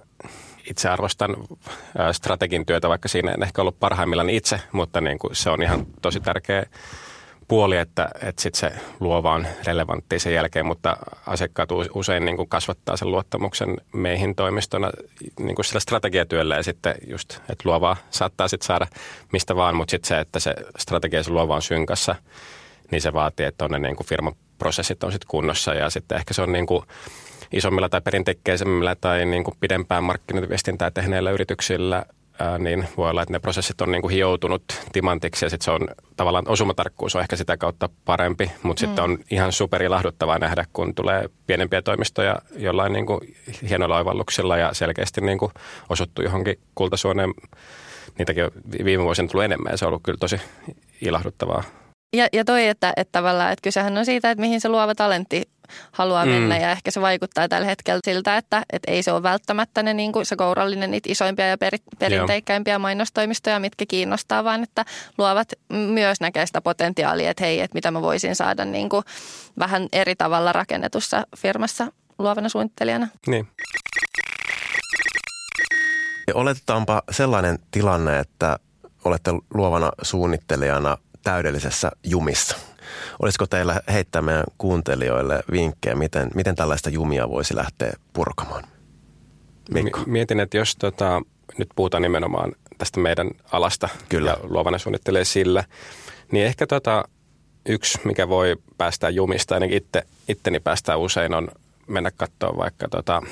[0.70, 1.36] itse arvostan
[2.12, 5.86] strategin työtä, vaikka siinä en ehkä ollut parhaimmillaan itse, mutta niin kuin se on ihan
[6.02, 6.66] tosi tärkeä
[7.48, 12.48] puoli, että, että sit se luova on relevantti sen jälkeen, mutta asiakkaat usein niin kuin
[12.48, 14.90] kasvattaa sen luottamuksen meihin toimistona
[15.38, 18.86] niin kuin sillä strategiatyöllä ja sitten just, että luovaa saattaa sitten saada
[19.32, 22.14] mistä vaan, mutta sitten se, että se strategia se luova on synkassa,
[22.90, 26.18] niin se vaatii, että on ne niin kuin firman prosessit on sitten kunnossa ja sitten
[26.18, 26.84] ehkä se on niin kuin
[27.52, 32.04] isommilla tai perinteikkeisemmillä tai niin kuin pidempään markkinointiviestintää tehneillä yrityksillä
[32.38, 35.70] ää, niin voi olla, että ne prosessit on niin kuin hioutunut timantiksi ja sitten se
[35.70, 38.86] on tavallaan osumatarkkuus on ehkä sitä kautta parempi, mutta mm.
[38.86, 43.20] sitten on ihan superilahduttavaa nähdä, kun tulee pienempiä toimistoja jollain niin kuin
[43.68, 45.52] hienoilla oivalluksilla ja selkeästi niin kuin
[45.88, 47.34] osuttu johonkin kultasuoneen.
[48.18, 48.50] Niitäkin on
[48.84, 50.40] viime vuosina tullut enemmän ja se on ollut kyllä tosi
[51.00, 51.62] ilahduttavaa.
[52.16, 55.42] Ja, ja toi, että, että tavallaan, että kysehän on siitä, että mihin se luova talentti
[55.92, 56.30] haluaa mm.
[56.30, 59.94] mennä ja ehkä se vaikuttaa tällä hetkellä siltä, että, että ei se ole välttämättä ne,
[59.94, 64.84] niin kuin se kourallinen niitä isoimpia ja peri, perinteikkäimpiä mainostoimistoja, mitkä kiinnostaa, vaan että
[65.18, 69.04] luovat myös näkee sitä potentiaalia, että hei, että mitä mä voisin saada niin kuin
[69.58, 73.08] vähän eri tavalla rakennetussa firmassa luovana suunnittelijana.
[73.26, 73.48] Niin.
[76.34, 78.58] Oletetaanpa sellainen tilanne, että
[79.04, 82.56] olette luovana suunnittelijana täydellisessä jumissa.
[83.22, 88.64] Olisiko teillä heittää meidän kuuntelijoille vinkkejä, miten, miten tällaista jumia voisi lähteä purkamaan?
[89.70, 90.00] Mikko.
[90.06, 91.22] Mietin, että jos tota,
[91.58, 94.30] nyt puhutaan nimenomaan tästä meidän alasta Kyllä.
[94.30, 95.64] ja luovana suunnittelee sillä,
[96.32, 97.04] niin ehkä tota,
[97.68, 101.48] yksi, mikä voi päästää jumista, ainakin itse, itteni päästää usein, on
[101.86, 103.22] mennä katsoa vaikka tota,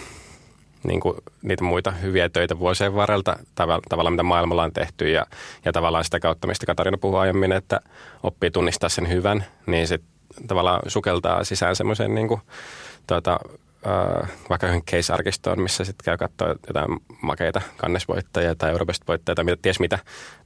[0.85, 5.27] niin kuin niitä muita hyviä töitä vuosien varrelta, tavallaan mitä maailmalla on tehty ja,
[5.65, 7.81] ja tavallaan sitä kautta, mistä Katarina puhui aiemmin, että
[8.23, 10.15] oppii tunnistaa sen hyvän, niin sitten
[10.47, 12.41] tavallaan sukeltaa sisään semmoisen niin kuin,
[13.07, 13.39] tuota,
[13.87, 19.57] äh, vaikka johonkin case-arkistoon, missä sitten käy katsoa jotain makeita kannesvoittajia tai Eurobest-voittajia tai mitä,
[19.63, 19.99] ties mitä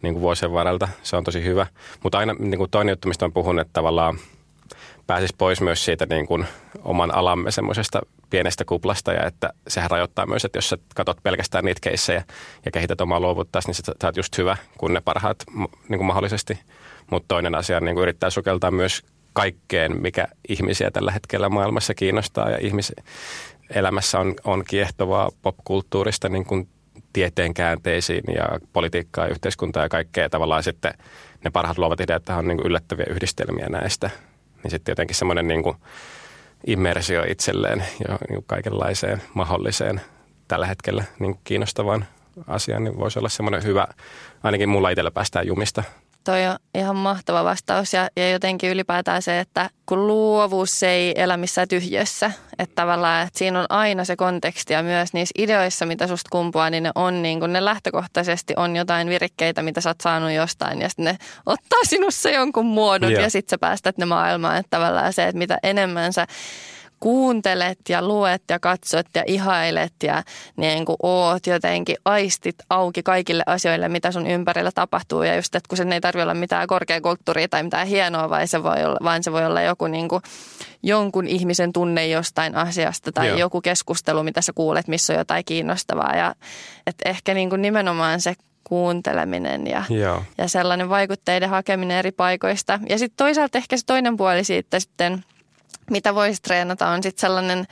[0.03, 0.89] niin kuin vuosien varrelta.
[1.03, 1.67] Se on tosi hyvä.
[2.03, 4.19] Mutta aina niin kuin toinen juttu, mistä on puhunut, että tavallaan
[5.07, 6.47] pääsisi pois myös siitä niin kuin
[6.85, 11.65] oman alamme semmoisesta pienestä kuplasta ja että sehän rajoittaa myös, että jos sä katsot pelkästään
[11.65, 12.25] niitä keissejä
[12.65, 15.45] ja kehität omaa luovuttaa, niin sä, sä oot just hyvä, kun ne parhaat
[15.89, 16.59] niin kuin mahdollisesti.
[17.11, 21.95] Mutta toinen asia on niin kuin yrittää sukeltaa myös kaikkeen, mikä ihmisiä tällä hetkellä maailmassa
[21.95, 26.69] kiinnostaa ja ihmiselämässä on, on kiehtovaa popkulttuurista niin kuin
[27.13, 30.29] tieteen käänteisiin ja politiikkaa ja yhteiskuntaa ja kaikkea.
[30.29, 30.95] Tavallaan sitten
[31.45, 34.11] ne parhaat luovat ideat on niin kuin yllättäviä yhdistelmiä näistä.
[34.63, 35.77] Niin sitten jotenkin semmoinen niin kuin
[36.67, 40.01] immersio itselleen ja niin kaikenlaiseen mahdolliseen
[40.49, 42.05] tällä hetkellä niin kiinnostavaan
[42.47, 43.87] asiaan, niin voisi olla semmoinen hyvä,
[44.43, 45.85] ainakin mulla itsellä päästään jumista
[46.29, 51.37] toi on ihan mahtava vastaus ja, ja jotenkin ylipäätään se, että kun luovuus ei elä
[51.37, 56.07] missään tyhjössä, että tavallaan että siinä on aina se konteksti ja myös niissä ideoissa, mitä
[56.07, 60.01] susta kumpuaa, niin ne on niin kuin ne lähtökohtaisesti on jotain virikkeitä, mitä sä oot
[60.01, 63.23] saanut jostain ja sitten ne ottaa sinussa jonkun muodon yeah.
[63.23, 66.27] ja sitten sä päästät ne maailmaan, että tavallaan se, että mitä enemmän sä
[67.01, 70.23] kuuntelet ja luet ja katsot ja ihailet ja
[70.57, 75.23] niin kuin oot jotenkin aistit auki kaikille asioille, mitä sun ympärillä tapahtuu.
[75.23, 78.63] Ja just, että kun sen ei tarvitse olla mitään korkeakulttuuria tai mitään hienoa, vaan se
[78.63, 80.23] voi olla, vaan se voi olla joku niin kuin,
[80.83, 83.39] jonkun ihmisen tunne jostain asiasta tai Joo.
[83.39, 86.17] joku keskustelu, mitä sä kuulet, missä on jotain kiinnostavaa.
[86.17, 86.35] Ja
[86.87, 88.35] että ehkä niin kuin nimenomaan se
[88.65, 89.85] kuunteleminen ja,
[90.39, 92.81] ja sellainen vaikutteiden hakeminen eri paikoista.
[92.89, 95.25] Ja sitten toisaalta ehkä se toinen puoli siitä sitten–
[95.91, 97.67] mitä voisi treenata, on sitten sellainen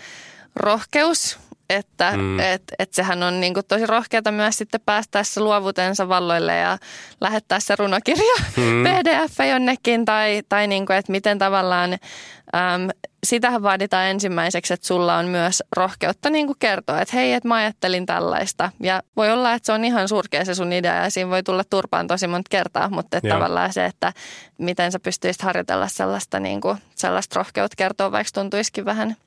[0.56, 1.38] rohkeus,
[1.70, 2.40] että mm.
[2.40, 6.78] et, et sehän on niinku tosi rohkeata myös sitten päästä se luovutensa valloille ja
[7.20, 8.84] lähettää se runokirja mm.
[8.84, 12.88] pdf jonnekin tai, tai niinku, että miten tavallaan, äm,
[13.26, 18.06] sitähän vaaditaan ensimmäiseksi, että sulla on myös rohkeutta niinku kertoa, että hei, että mä ajattelin
[18.06, 21.42] tällaista ja voi olla, että se on ihan surkea se sun idea ja siinä voi
[21.42, 24.12] tulla turpaan tosi monta kertaa, mutta että tavallaan se, että
[24.58, 29.16] miten sä pystyisit harjoitella sellaista, niinku, sellaista rohkeutta kertoa, vaikka tuntuisikin vähän–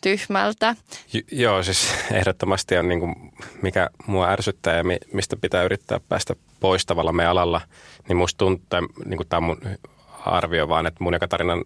[0.00, 0.76] tyhmältä.
[1.12, 3.14] J- joo, siis ehdottomasti on niin kuin,
[3.62, 7.60] mikä mua ärsyttää ja mi- mistä pitää yrittää päästä pois tavalla meidän alalla,
[8.08, 9.60] niin musta tuntuu, niin kuin tämä on mun
[10.26, 11.64] arvio vaan, että mun tarinan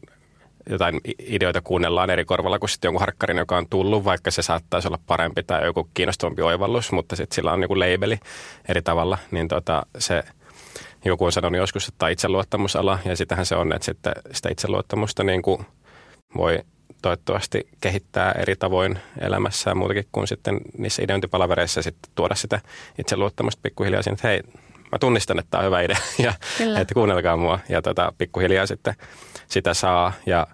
[0.71, 4.89] jotain ideoita kuunnellaan eri korvalla kuin sitten jonkun harkkarin, joka on tullut, vaikka se saattaisi
[4.89, 8.19] olla parempi tai joku kiinnostavampi oivallus, mutta sitten sillä on joku labeli
[8.69, 10.23] eri tavalla, niin tota, se
[11.05, 15.43] joku on sanonut joskus, että itseluottamusala, ja sitähän se on, että sitten sitä itseluottamusta niin
[15.43, 15.67] kuin
[16.37, 16.59] voi
[17.03, 22.61] toivottavasti kehittää eri tavoin elämässään muutakin kuin sitten niissä ideointipalavereissa sitten tuoda sitä
[22.99, 24.41] itseluottamusta pikkuhiljaa siinä, että hei,
[24.93, 26.81] mä tunnistan, että tämä on hyvä idea ja Kyllä.
[26.81, 28.95] että kuunnelkaa mua ja tota, pikkuhiljaa sitten
[29.49, 30.47] sitä saa ja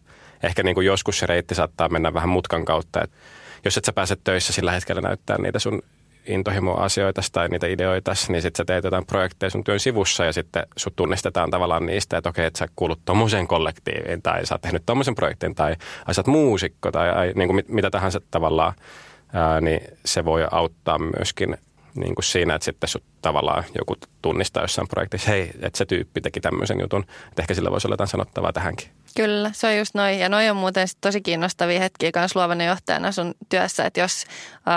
[0.42, 3.16] ehkä niin kuin joskus se reitti saattaa mennä vähän mutkan kautta, että
[3.64, 5.82] jos et sä pääse töissä sillä hetkellä näyttää niitä sun
[6.26, 10.66] intohimo-asioita tai niitä ideoita, niin sitten sä teet jotain projekteja sun työn sivussa ja sitten
[10.76, 14.86] sut tunnistetaan tavallaan niistä, että okei, että sä kuulut tuommoisen kollektiiviin tai sä oot tehnyt
[14.86, 15.76] tuommoisen projektin tai
[16.06, 18.72] ai, sä oot muusikko tai ai, niin kuin mit, mitä tahansa tavallaan,
[19.32, 21.56] ää, niin se voi auttaa myöskin
[21.94, 26.20] niin kuin siinä, että sitten sut tavallaan joku tunnistaa jossain projektissa, hei, että se tyyppi
[26.20, 28.88] teki tämmöisen jutun, että ehkä sillä voisi olla jotain sanottavaa tähänkin.
[29.18, 30.18] Kyllä, se on just noin.
[30.18, 34.24] Ja noi on muuten tosi kiinnostavia hetkiä myös luovana johtajana sun työssä, että jos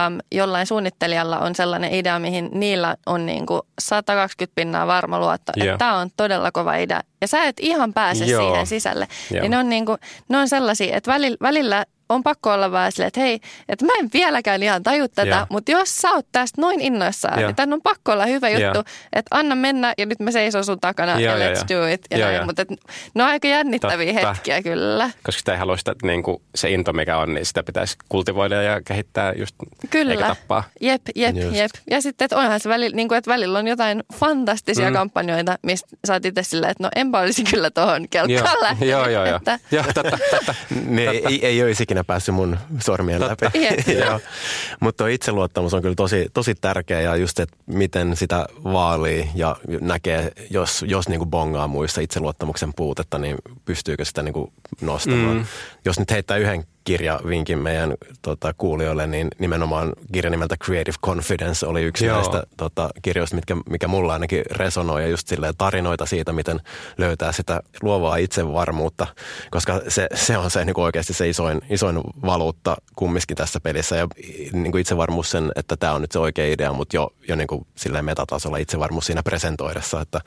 [0.06, 5.52] äm, jollain suunnittelijalla on sellainen idea, mihin niillä on niin kuin 120 pinnaa varma luotto,
[5.58, 5.68] yeah.
[5.68, 8.42] että tämä on todella kova idea, ja sä et ihan pääse Joo.
[8.42, 9.42] siihen sisälle, Joo.
[9.42, 9.98] niin ne on, niin kuin,
[10.30, 13.92] ne on sellaisia, että välillä, välillä on pakko olla vähän silleen, että hei, että mä
[14.00, 15.48] en vieläkään ihan taju tätä, yeah.
[15.50, 17.50] mutta jos sä oot tästä noin innoissaan, yeah.
[17.50, 18.86] niin tämän on pakko olla hyvä juttu, yeah.
[19.14, 21.70] että anna mennä ja nyt mä seison sun takana yeah, ja let's yeah.
[21.70, 22.02] do it.
[22.12, 22.46] Ja yeah, yeah.
[22.46, 22.66] Mutta
[23.14, 24.34] ne on aika jännittäviä Totta.
[24.34, 25.10] hetkiä kyllä.
[25.24, 28.62] Koska sitä ei halua sitä, niin kuin se into mikä on, niin sitä pitäisi kultivoida
[28.62, 29.56] ja kehittää just,
[29.90, 30.12] kyllä.
[30.12, 30.64] eikä tappaa.
[30.82, 31.56] Jep, jep, just.
[31.56, 31.72] jep.
[31.92, 34.94] Ja sitten, että onhan se välillä, niin kuin, että välillä on jotain fantastisia mm.
[34.94, 38.92] kampanjoita, mistä sä oot itse silleen, että no enpä olisi kyllä tuohon kelkkaan lähtenyt.
[38.92, 39.36] Joo, joo, joo.
[39.42, 39.60] Että...
[39.72, 40.56] joo totta, totta.
[40.86, 43.46] ne, ei, ei olisi ikinä päässyt mun sormien Totta.
[43.46, 43.60] läpi.
[43.92, 44.22] Yeah.
[44.80, 50.32] Mutta itseluottamus on kyllä tosi, tosi tärkeä ja just, että miten sitä vaalii ja näkee,
[50.50, 55.38] jos, jos niin kuin bongaa muissa itseluottamuksen puutetta, niin pystyykö sitä niin kuin nostamaan.
[55.38, 55.46] Mm.
[55.86, 61.84] Jos nyt heittää yhden kirjavinkin meidän tota, kuulijoille, niin nimenomaan kirja nimeltä Creative Confidence oli
[61.84, 62.16] yksi Joo.
[62.16, 66.60] näistä tota, kirjoista, mitkä, mikä mulla ainakin resonoi ja just silleen tarinoita siitä, miten
[66.98, 69.08] löytää sitä luovaa itsevarmuutta,
[69.52, 73.96] koska se, se on se niin kuin oikeasti se isoin, isoin valuutta kumminkin tässä pelissä
[73.96, 74.08] ja
[74.54, 77.48] niin kuin itsevarmuus sen, että tämä on nyt se oikea idea, mutta jo, jo niin
[77.48, 80.22] kuin silleen metatasolla itsevarmuus siinä presentoidessa, että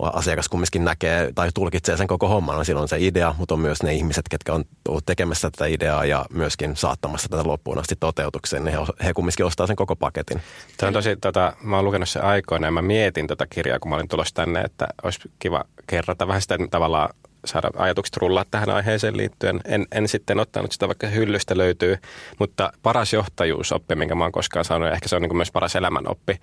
[0.00, 3.94] asiakas kumminkin näkee tai tulkitsee sen koko homman, silloin se idea, mutta on myös ne
[3.94, 8.78] ihmiset, ketkä on ollut tekemässä tätä ideaa ja myöskin saattamassa tätä loppuun asti toteutukseen, niin
[8.78, 10.42] he, he kumminkin ostaa sen koko paketin.
[10.76, 13.88] Tämä on tosi, tota, mä oon lukenut sen aikoina ja mä mietin tätä kirjaa, kun
[13.88, 17.08] mä olin tulossa tänne, että olisi kiva kerrata vähän sitä tavallaan
[17.44, 19.60] saada ajatukset rullaa tähän aiheeseen liittyen.
[19.64, 21.98] En, en sitten ottanut sitä, vaikka hyllystä löytyy,
[22.38, 25.76] mutta paras johtajuusoppi, minkä mä oon koskaan saanut, ja ehkä se on niin myös paras
[25.76, 26.40] elämänoppi.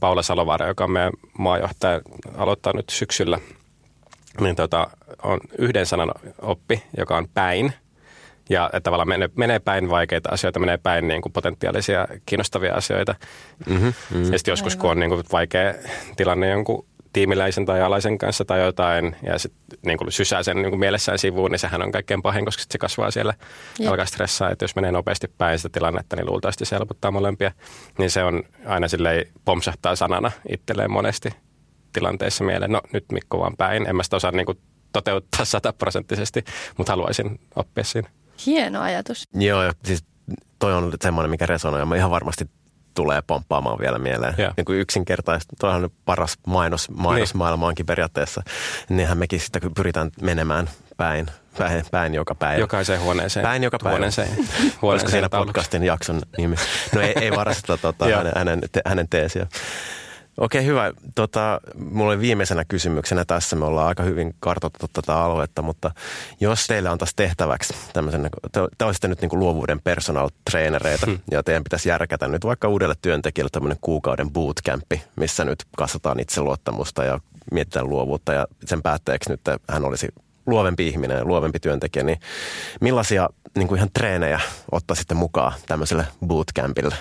[0.00, 2.00] Paula Salovaara, joka on meidän maajohtaja,
[2.36, 3.38] aloittaa nyt syksyllä,
[4.40, 4.90] niin tota,
[5.22, 6.10] on yhden sanan
[6.42, 7.72] oppi, joka on päin.
[8.48, 13.14] Ja että tavallaan menee, menee päin vaikeita asioita, menee päin niin kuin potentiaalisia kiinnostavia asioita.
[13.66, 14.32] Mm-hmm, mm-hmm.
[14.32, 15.74] Ja sitten joskus, kun on niin kuin vaikea
[16.16, 20.70] tilanne jonkun tiimiläisen tai alaisen kanssa tai jotain ja sitten niin kuin sysää sen niin
[20.70, 23.34] kuin mielessään sivuun, niin sehän on kaikkein pahin, koska se kasvaa siellä,
[23.78, 23.90] Jep.
[23.90, 24.50] alkaa stressaa.
[24.50, 27.52] Että jos menee nopeasti päin sitä tilannetta, niin luultavasti se helpottaa molempia.
[27.98, 31.30] Niin se on aina silleen pomsahtaa sanana itselleen monesti
[31.92, 32.72] tilanteessa mieleen.
[32.72, 33.86] No nyt Mikko vaan päin.
[33.86, 34.58] En mä sitä osaa niin kuin
[34.92, 36.44] toteuttaa sataprosenttisesti,
[36.76, 38.10] mutta haluaisin oppia siinä.
[38.46, 39.28] Hieno ajatus.
[39.34, 40.04] Joo, siis
[40.58, 41.86] toi on semmoinen, mikä resonoi.
[41.86, 42.50] Mä ihan varmasti
[42.94, 44.34] tulee pomppaamaan vielä mieleen.
[44.38, 44.54] Yeah.
[44.56, 47.38] Niin kuin yksinkertaisesti, tuohan on paras mainos, mainos niin.
[47.38, 48.42] maailmaankin periaatteessa.
[48.88, 51.26] Niinhän mekin sitä pyritään menemään päin,
[51.58, 52.60] päin, päin joka päivä.
[52.60, 53.42] Jokaiseen huoneeseen.
[53.44, 53.96] Päin joka päivä.
[53.96, 54.28] Huoneeseen.
[54.28, 56.56] huoneeseen Olisiko siinä podcastin jakson nimi?
[56.94, 59.46] No ei, ei varasta tota, hänen, hänen, te, hänen teesiä.
[60.36, 60.92] Okei, hyvä.
[61.14, 65.90] Tota, mulla oli viimeisenä kysymyksenä tässä, me ollaan aika hyvin kartoitettu tätä aluetta, mutta
[66.40, 71.18] jos teille antaisi tehtäväksi tämmöisen, te, te olisitte nyt niin kuin luovuuden personal trainereita hmm.
[71.30, 77.04] ja teidän pitäisi järkätä nyt vaikka uudelle työntekijälle tämmöinen kuukauden bootcampi, missä nyt kasvataan itseluottamusta
[77.04, 77.20] ja
[77.52, 80.08] mietitään luovuutta ja sen päätteeksi nyt hän olisi
[80.46, 82.20] luovempi ihminen ja luovempi työntekijä, niin
[82.80, 84.40] millaisia niin kuin ihan treenejä
[84.72, 86.94] ottaisitte mukaan tämmöiselle bootcampille?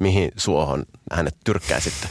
[0.00, 2.08] Mihin suohon hänet tyrkkäisitte?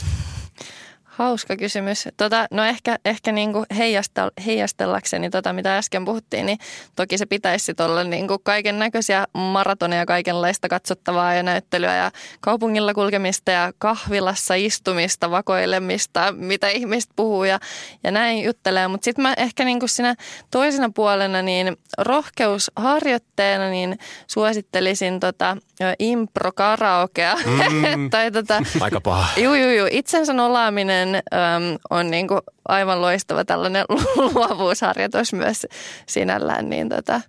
[1.18, 2.08] Hauska kysymys.
[2.18, 6.58] Tota, no ehkä, ehkä niin kuin heijastel, heijastellakseni tota, mitä äsken puhuttiin, niin
[6.96, 12.12] toki se pitäisi olla niin kuin kaiken näköisiä maratoneja, kaikenlaista katsottavaa ja näyttelyä ja
[12.42, 17.60] kaupungilla kulkemista ja kahvilassa istumista, vakoilemista, mitä ihmiset puhuu ja,
[18.04, 18.88] ja näin juttelee.
[18.88, 20.16] Mutta sitten mä ehkä niin kuin siinä
[20.52, 25.58] toisena puolena niin rohkeusharjoitteena niin suosittelisin tota,
[26.00, 27.36] impro-karaokea.
[27.36, 28.10] Mm.
[28.10, 29.28] tai tota, Aika paha.
[29.38, 29.88] Juu, juu, juu.
[29.92, 31.24] Itsensä nolaaminen tämmöinen
[31.72, 33.86] äm, on niin kuin aivan loistava tällainen
[34.34, 35.68] luovuusharjoitus myös
[36.06, 37.22] sinällään, niin tota,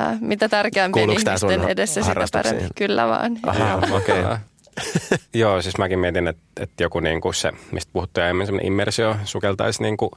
[0.00, 2.64] äh, mitä tärkeämpien ihmisten edessä sitä parempi.
[2.76, 3.38] Kyllä vaan.
[3.46, 4.20] Aha, okei.
[4.20, 4.36] Okay.
[5.34, 9.16] Joo, siis mäkin mietin, että, että joku niin kuin se, mistä puhuttiin aiemmin, semmoinen immersio
[9.24, 10.10] sukeltaisi niin kuin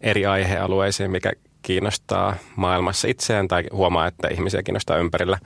[0.00, 1.32] eri aihealueisiin, mikä
[1.62, 5.38] kiinnostaa maailmassa itseään tai huomaa, että ihmisiä kiinnostaa ympärillä.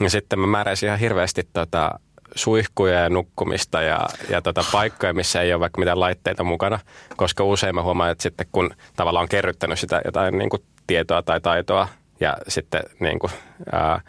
[0.00, 2.00] Ja sitten mä määräisin ihan hirveästi tota,
[2.34, 4.00] suihkuja ja nukkumista ja,
[4.30, 6.78] ja tota paikkoja, missä ei ole vaikka mitään laitteita mukana,
[7.16, 11.22] koska usein mä huomaan, että sitten kun tavallaan on kerryttänyt sitä jotain niin kuin tietoa
[11.22, 11.88] tai taitoa
[12.20, 13.32] ja sitten niin kuin,
[13.72, 14.00] ää,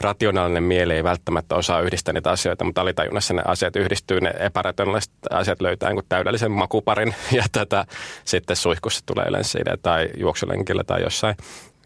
[0.00, 5.12] rationaalinen mieli ei välttämättä osaa yhdistää niitä asioita, mutta alitajunnassa ne asiat yhdistyy, ne epärationaaliset
[5.30, 7.84] asiat löytää niin täydellisen makuparin ja tätä
[8.24, 11.36] sitten suihkussa tulee yleensä idea tai juoksulenkillä tai jossain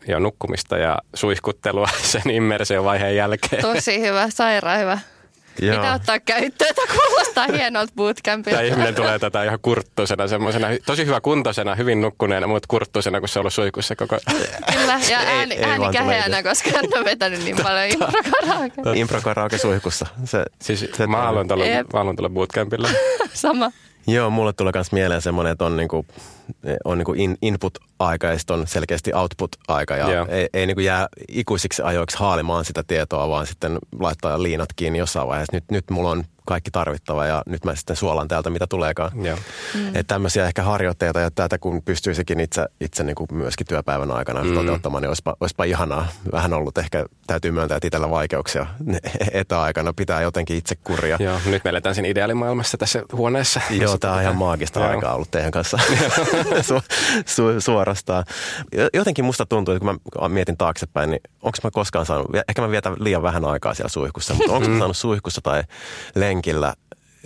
[0.08, 3.62] jo nukkumista ja suihkuttelua sen immersiovaiheen jälkeen.
[3.62, 4.98] Tosi hyvä, sairaan hyvä.
[5.58, 5.76] Joo.
[5.76, 8.56] Mitä ottaa käyttöön, että kuulostaa hienolta bootcampilta.
[8.58, 13.28] Tämä ihminen tulee tätä ihan kurttusena, semmoisena, tosi hyvä kuntoisena, hyvin nukkuneena, mutta kurttusena, kun
[13.28, 14.18] se on ollut suikussa koko
[14.72, 18.98] Kyllä, ja ääni, ei, ääni käheänä, koska hän on vetänyt niin paljon improkaraoke.
[19.00, 20.06] Improkaraoke suihkussa.
[20.24, 22.88] Se, siis se mä haluan tulla bootcampille.
[23.34, 23.70] Sama.
[24.06, 26.06] Joo, mulle tulee myös mieleen semmoinen, että on, niinku,
[26.84, 29.96] on niinku in, input-aika ja sitten on selkeästi output-aika.
[29.96, 30.28] Ja yeah.
[30.30, 35.28] ei, ei niinku jää ikuisiksi ajoiksi haalimaan sitä tietoa, vaan sitten laittaa liinat kiinni jossain
[35.28, 35.56] vaiheessa.
[35.56, 39.24] Nyt, nyt mulla on kaikki tarvittava ja nyt mä sitten suolan täältä, mitä tuleekaan.
[39.24, 39.38] Yeah.
[39.74, 39.88] Mm.
[39.88, 44.44] Että tämmöisiä ehkä harjoitteita ja tätä kun pystyisikin itse, itse niin kuin myöskin työpäivän aikana
[44.44, 44.54] mm.
[44.54, 46.08] toteuttamaan, niin olisipa, olisipa ihanaa.
[46.32, 48.66] Vähän ollut ehkä, täytyy myöntää, että itsellä vaikeuksia
[49.32, 49.92] etäaikana.
[49.92, 51.16] Pitää jotenkin itse kuria.
[51.20, 53.60] Joo, nyt me eletään siinä ideaalimaailmassa tässä huoneessa.
[53.82, 54.88] Joo, tämä on ihan maagista Joo.
[54.88, 55.78] aikaa ollut teidän kanssa
[56.68, 56.80] su,
[57.26, 58.24] su, suorastaan.
[58.94, 62.70] Jotenkin musta tuntuu, että kun mä mietin taaksepäin, niin onko mä koskaan saanut, ehkä mä
[62.70, 65.62] vietän liian vähän aikaa siellä suihkussa, mutta onko mä saanut suihkussa tai
[66.14, 66.39] lenkillä,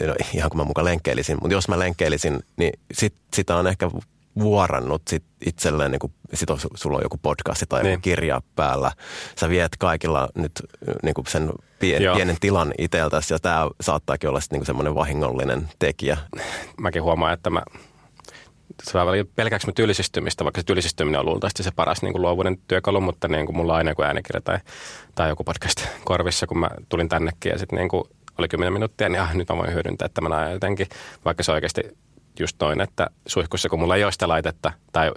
[0.00, 3.90] no ihan kun mä mukaan lenkkeilisin, mutta jos mä lenkkeilisin, niin sit, sitä on ehkä
[4.38, 7.92] vuorannut sit itselleen, niin kuin, sit on, sulla on joku podcast tai niin.
[7.92, 8.92] joku kirja päällä.
[9.40, 10.52] Sä viet kaikilla nyt
[11.02, 16.16] niin kuin sen pien, pienen tilan itseltäsi ja tämä saattaakin olla niin semmoinen vahingollinen tekijä.
[16.80, 17.62] Mäkin huomaan, että mä
[19.36, 23.28] pelkääkö mä tylsistymistä, vaikka se tylsistyminen on luultavasti se paras niin kuin luovuuden työkalu, mutta
[23.28, 24.58] niin kuin mulla on aina joku äänikirja tai,
[25.14, 28.04] tai joku podcast korvissa, kun mä tulin tännekin ja sitten niin kuin
[28.38, 30.86] oli 10 minuuttia, niin ah, nyt mä voin hyödyntää tämän ajan jotenkin,
[31.24, 31.82] vaikka se oikeasti
[32.40, 35.12] just noin, että suihkussa kun mulla ei ole sitä laitetta tai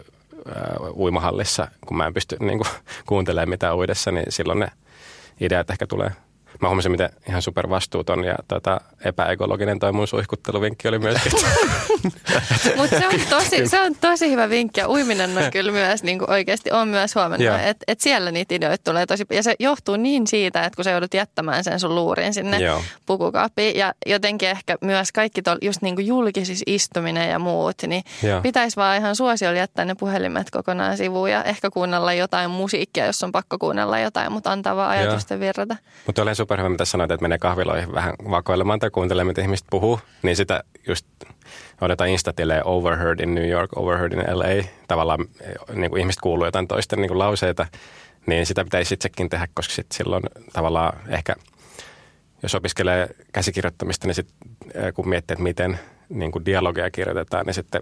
[0.96, 2.70] uimahallissa, kun mä en pysty niin kuin,
[3.08, 4.72] kuuntelemaan mitään uidessa, niin silloin ne
[5.40, 6.12] ideat ehkä tulee
[6.62, 11.32] mä huomasin, miten ihan supervastuuton ja tota, epäekologinen toi mun suihkutteluvinkki oli myöskin.
[12.78, 16.20] Mutta se, on tosi, se on tosi hyvä vinkki ja uiminen on kyllä myös niin
[16.20, 19.96] kuin oikeasti on myös huomenna, että et siellä niitä ideoita tulee tosi ja se johtuu
[19.96, 22.82] niin siitä, että kun sä joudut jättämään sen sun luurin sinne Joo.
[23.06, 28.04] pukukaappiin ja jotenkin ehkä myös kaikki tol, just niin kuin julkisissa istuminen ja muut, niin
[28.24, 28.42] Joo.
[28.42, 33.24] pitäisi vaan ihan suosiolla jättää ne puhelimet kokonaan sivuun ja ehkä kuunnella jotain musiikkia, jos
[33.24, 35.76] on pakko kuunnella jotain, mutta antaa vaan ajatusten virrata.
[36.06, 40.00] Mutta olen superhyvä, mitä sanoit, että menee kahviloihin vähän vakoilemaan tai kuuntelemaan, mitä ihmiset puhuu,
[40.24, 41.06] niin sitä just
[41.82, 44.64] odotetaan instatilee overheard in New York, overheard in LA.
[44.88, 45.26] Tavallaan
[45.74, 47.66] niin kuin ihmiset kuuluu jotain toisten niin kuin lauseita,
[48.26, 50.24] niin sitä pitäisi itsekin tehdä, koska sit silloin
[50.54, 51.36] tavallaan ehkä,
[52.44, 54.30] jos opiskelee käsikirjoittamista, niin sit,
[54.94, 55.80] kun miettii, että miten
[56.10, 57.82] niin kuin dialogia kirjoitetaan, niin sitten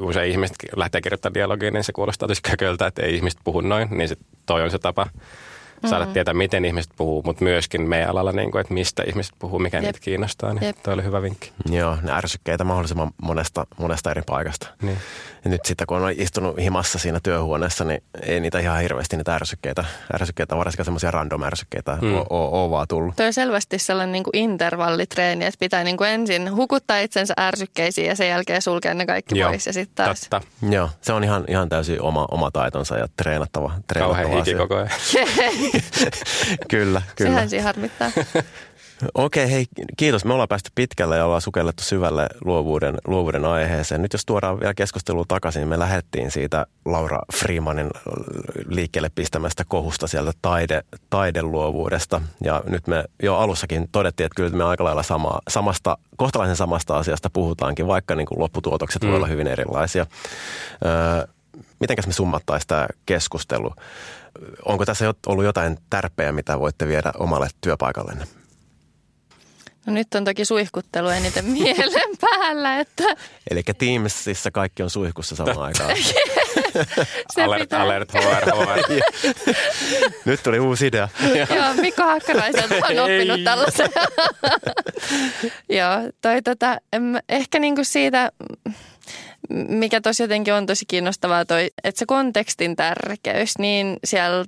[0.00, 3.88] usein ihmiset lähtee kirjoittamaan dialogia, niin se kuulostaa tosi kököltä, että ei ihmiset puhu noin,
[3.90, 5.06] niin sit toi on se tapa
[5.86, 6.12] saada mm.
[6.12, 9.76] tietää, miten ihmiset puhuu, mutta myöskin meidän alalla, niin kuin, että mistä ihmiset puhuu, mikä
[9.76, 9.84] Jep.
[9.84, 10.54] niitä kiinnostaa.
[10.54, 10.76] Niin Jep.
[10.82, 11.52] toi oli hyvä vinkki.
[11.70, 14.66] Joo, ne ärsykkeitä mahdollisimman monesta, monesta eri paikasta.
[14.82, 14.98] Niin.
[15.44, 19.34] Ja nyt sitten, kun on istunut himassa siinä työhuoneessa, niin ei niitä ihan hirveästi niitä
[19.34, 19.84] ärsykkeitä,
[20.14, 22.14] ärsykkeitä varsinkaan semmoisia random ärsykkeitä mm.
[22.30, 23.16] ole vaan tullut.
[23.16, 28.06] Toi on selvästi sellainen niin kuin intervallitreeni, että pitää niin kuin ensin hukuttaa itsensä ärsykkeisiin
[28.08, 29.66] ja sen jälkeen sulkea ne kaikki Joo, pois.
[29.66, 30.20] Ja sitten taas...
[30.20, 30.40] Totta.
[30.70, 34.76] Joo, se on ihan, ihan täysin oma, oma taitonsa ja treenattava, treenattava Kauhean hiki koko
[34.76, 34.90] ajan.
[36.70, 37.30] kyllä, kyllä.
[37.30, 38.10] Sehän siinä harmittaa.
[39.14, 40.24] Okei, hei, kiitos.
[40.24, 44.02] Me ollaan päästy pitkälle ja ollaan sukellettu syvälle luovuuden, luovuuden aiheeseen.
[44.02, 47.90] Nyt jos tuodaan vielä keskustelua takaisin, me lähdettiin siitä Laura Freemanin
[48.68, 52.20] liikkeelle pistämästä kohusta sieltä taide, taideluovuudesta.
[52.44, 56.96] Ja nyt me jo alussakin todettiin, että kyllä me aika lailla sama, samasta, kohtalaisen samasta
[56.96, 59.08] asiasta puhutaankin, vaikka niin kuin lopputuotokset mm.
[59.08, 60.06] voi olla hyvin erilaisia.
[60.84, 61.26] Öö,
[61.80, 63.74] mitenkäs me summattaisiin tämä keskustelu?
[64.64, 68.24] Onko tässä ollut jotain tärpeää, mitä voitte viedä omalle työpaikallenne?
[69.86, 72.80] No nyt on toki suihkuttelu eniten mielen päällä.
[72.80, 73.04] Että...
[73.50, 75.96] Eli Teamsissa kaikki on suihkussa samaan aikaan.
[77.34, 77.82] Se alert, pitää...
[77.82, 79.02] alert, HR, HR.
[80.24, 81.08] Nyt tuli uusi idea.
[81.54, 83.90] Joo, Mikko Hakkaraiselta on oppinut tällaisen.
[85.68, 86.78] Joo, toi tota,
[87.28, 88.32] ehkä niinku siitä,
[89.68, 94.44] mikä tosi jotenkin on tosi kiinnostavaa toi, että se kontekstin tärkeys, niin siellä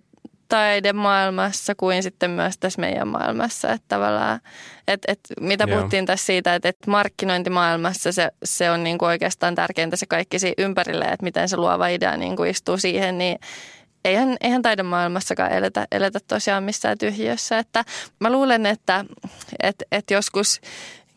[0.53, 3.70] taidemaailmassa kuin sitten myös tässä meidän maailmassa.
[3.72, 4.40] Että tavallaan,
[4.88, 9.55] että, että mitä puhuttiin tässä siitä, että, että markkinointimaailmassa se, se on niin kuin oikeastaan
[9.55, 13.38] tärkeintä se kaikki siinä ympärille, että miten se luova idea niin kuin istuu siihen, niin
[14.05, 17.59] eihän, eihän taidemaailmassakaan eletä, eletä tosiaan missään tyhjössä.
[17.59, 17.84] Että
[18.20, 19.05] mä luulen, että,
[19.62, 20.61] että, että joskus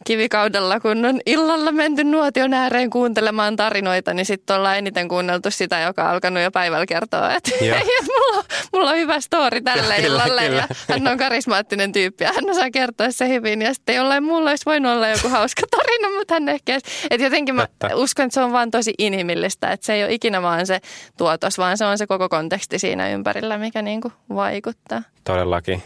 [0.06, 5.80] kivikaudella, kun on illalla menty nuotion ääreen kuuntelemaan tarinoita, niin sitten ollaan eniten kuunneltu sitä,
[5.80, 7.52] joka on alkanut jo päivällä kertoa, että
[8.18, 8.44] mulla,
[8.74, 10.58] mulla on hyvä story tälle kyllä, illalle kyllä.
[10.58, 14.50] ja hän on karismaattinen tyyppi ja hän osaa kertoa se hyvin ja sitten jollain mulla
[14.50, 16.76] olisi voinut olla joku hauska tarina, mutta hän ehkä,
[17.10, 20.42] että jotenkin mä uskon, että se on vaan tosi inhimillistä, että se ei ole ikinä
[20.42, 20.82] vaan se
[21.18, 25.02] tuotos, vaan se on se koko konteksti siinä ympärillä, mikä niin kuin vaikuttaa.
[25.24, 25.84] Todellakin.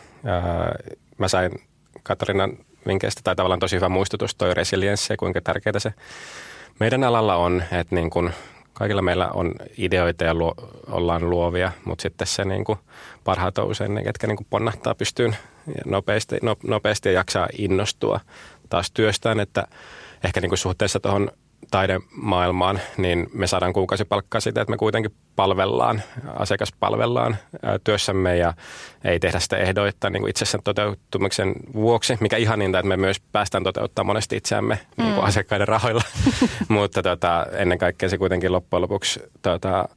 [1.17, 1.51] Mä sain
[2.03, 2.57] Katarinan
[2.89, 5.93] vinkkeistä, tai tavallaan tosi hyvä muistutus toi resilienssi ja kuinka tärkeää se
[6.79, 8.33] meidän alalla on, että niin kuin
[8.73, 10.53] kaikilla meillä on ideoita ja luo,
[10.87, 12.79] ollaan luovia, mutta sitten se niin kuin
[13.23, 15.35] parhaat on usein ne, ketkä niin kuin ponnahtaa pystyyn
[15.85, 18.19] nopeasti, no, nopeasti ja jaksaa innostua
[18.69, 19.67] taas työstään, että
[20.23, 21.31] ehkä niin kuin suhteessa tuohon
[21.71, 26.01] taidemaailmaan, niin me saadaan kuukausipalkkaa siitä, että me kuitenkin palvellaan,
[26.35, 27.37] asiakaspalvellaan
[27.83, 28.53] työssämme ja
[29.03, 33.63] ei tehdä sitä ehdoitta niin kuin itsessään toteutumisen vuoksi, mikä ihaninta, että me myös päästään
[33.63, 35.03] toteuttamaan monesti itseämme mm.
[35.03, 36.03] niin kuin asiakkaiden rahoilla,
[36.67, 39.89] mutta tota, ennen kaikkea se kuitenkin loppujen lopuksi tota,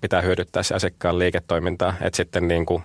[0.00, 2.82] pitää hyödyttää se asiakkaan liiketoimintaa, että sitten niin kuin,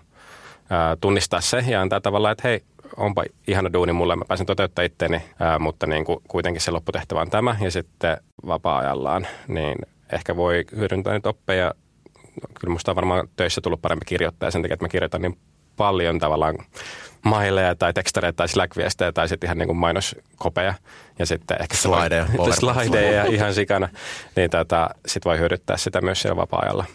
[1.01, 2.63] tunnistaa se ja antaa tavallaan, että hei,
[2.97, 7.21] onpa ihana duuni mulle, mä pääsen toteuttaa itteeni, ää, mutta niin kuin kuitenkin se lopputehtävä
[7.21, 8.17] on tämä ja sitten
[8.47, 9.75] vapaa-ajallaan, niin
[10.13, 11.73] ehkä voi hyödyntää niitä oppeja.
[12.59, 15.37] Kyllä musta on varmaan töissä tullut parempi kirjoittaa sen takia, että mä kirjoitan niin
[15.77, 16.57] paljon tavallaan
[17.25, 20.73] maileja tai tekstareita tai Slack-viestejä tai sitten ihan niin kuin mainoskopeja.
[21.19, 22.25] Ja sitten ehkä slideja,
[22.59, 23.89] slideja ihan sikana,
[24.35, 26.85] niin tota, sitten voi hyödyttää sitä myös siellä vapaa-ajalla.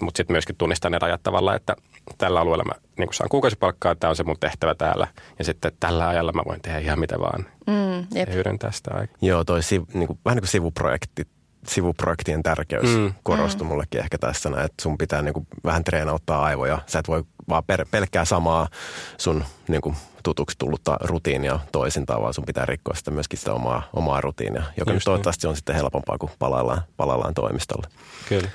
[0.00, 1.76] Mutta sitten myöskin tunnistaa ne rajat tavalla, että
[2.18, 5.06] tällä alueella mä niin saan kuukausipalkkaa, tämä on se mun tehtävä täällä
[5.38, 9.16] ja sitten tällä ajalla mä voin tehdä ihan mitä vaan mm, ja hyödyntää sitä aikaa.
[9.22, 11.26] Joo, toi siv, niin kuin, vähän niin kuin sivuprojekti
[11.66, 13.14] sivuprojektien tärkeys mm.
[13.22, 13.68] korostui mm.
[13.68, 16.78] mullekin ehkä tässä, että sun pitää niin kuin vähän treenauttaa aivoja.
[16.86, 18.68] Sä et voi vaan per, pelkkää samaa
[19.18, 23.88] sun niin kuin, tutuksi tullutta rutiinia toisintaan, vaan sun pitää rikkoa sitä myöskin sitä omaa,
[23.92, 25.50] omaa rutiinia, joka Just nyt toivottavasti niin.
[25.50, 27.86] on sitten helpompaa, kun palaillaan, palaillaan toimistolle.
[28.28, 28.48] Kyllä.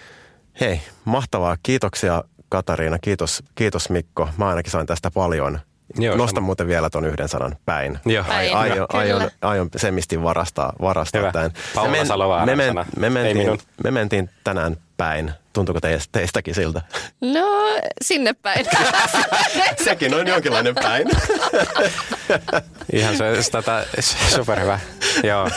[0.60, 1.58] Hei, mahtavaa.
[1.64, 2.24] Kiitoksia
[2.54, 4.30] Katariina, kiitos, kiitos Mikko.
[4.38, 5.60] Mä ainakin sain tästä paljon.
[5.98, 6.46] Joo, Nostan sama.
[6.46, 8.00] muuten vielä ton yhden sanan päin.
[8.06, 8.24] Joo.
[8.28, 9.02] Ai, Päin, aion, kyllä.
[9.02, 11.32] aion, aion semmistin varastaa, varastaa Hyvä.
[11.32, 11.52] tämän.
[11.76, 15.32] Paula me, Salovaaran me, men, me, mentiin, me mentiin tänään päin.
[15.54, 16.82] Tuntuuko teistä, teistäkin siltä?
[17.22, 17.46] No,
[18.02, 18.66] sinne päin.
[19.86, 21.08] Sekin on jonkinlainen päin.
[22.94, 23.86] Ihan se, tätä,
[24.36, 24.80] superhyvä.
[25.24, 25.50] Joo,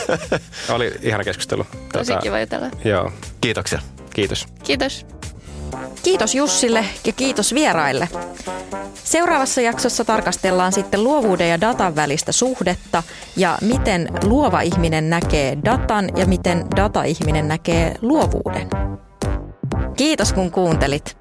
[0.69, 1.63] oli ihana keskustelu.
[1.93, 2.67] Tosi Tota, kiva jutella.
[2.85, 3.79] Joo, Kiitoksia.
[4.13, 4.47] kiitos.
[4.63, 5.05] Kiitos.
[6.03, 8.09] Kiitos Jussille ja kiitos vieraille.
[9.03, 13.03] Seuraavassa jaksossa tarkastellaan sitten luovuuden ja datan välistä suhdetta
[13.37, 18.69] ja miten luova ihminen näkee datan ja miten data-ihminen näkee luovuuden.
[19.97, 21.17] Kiitos kun kuuntelit.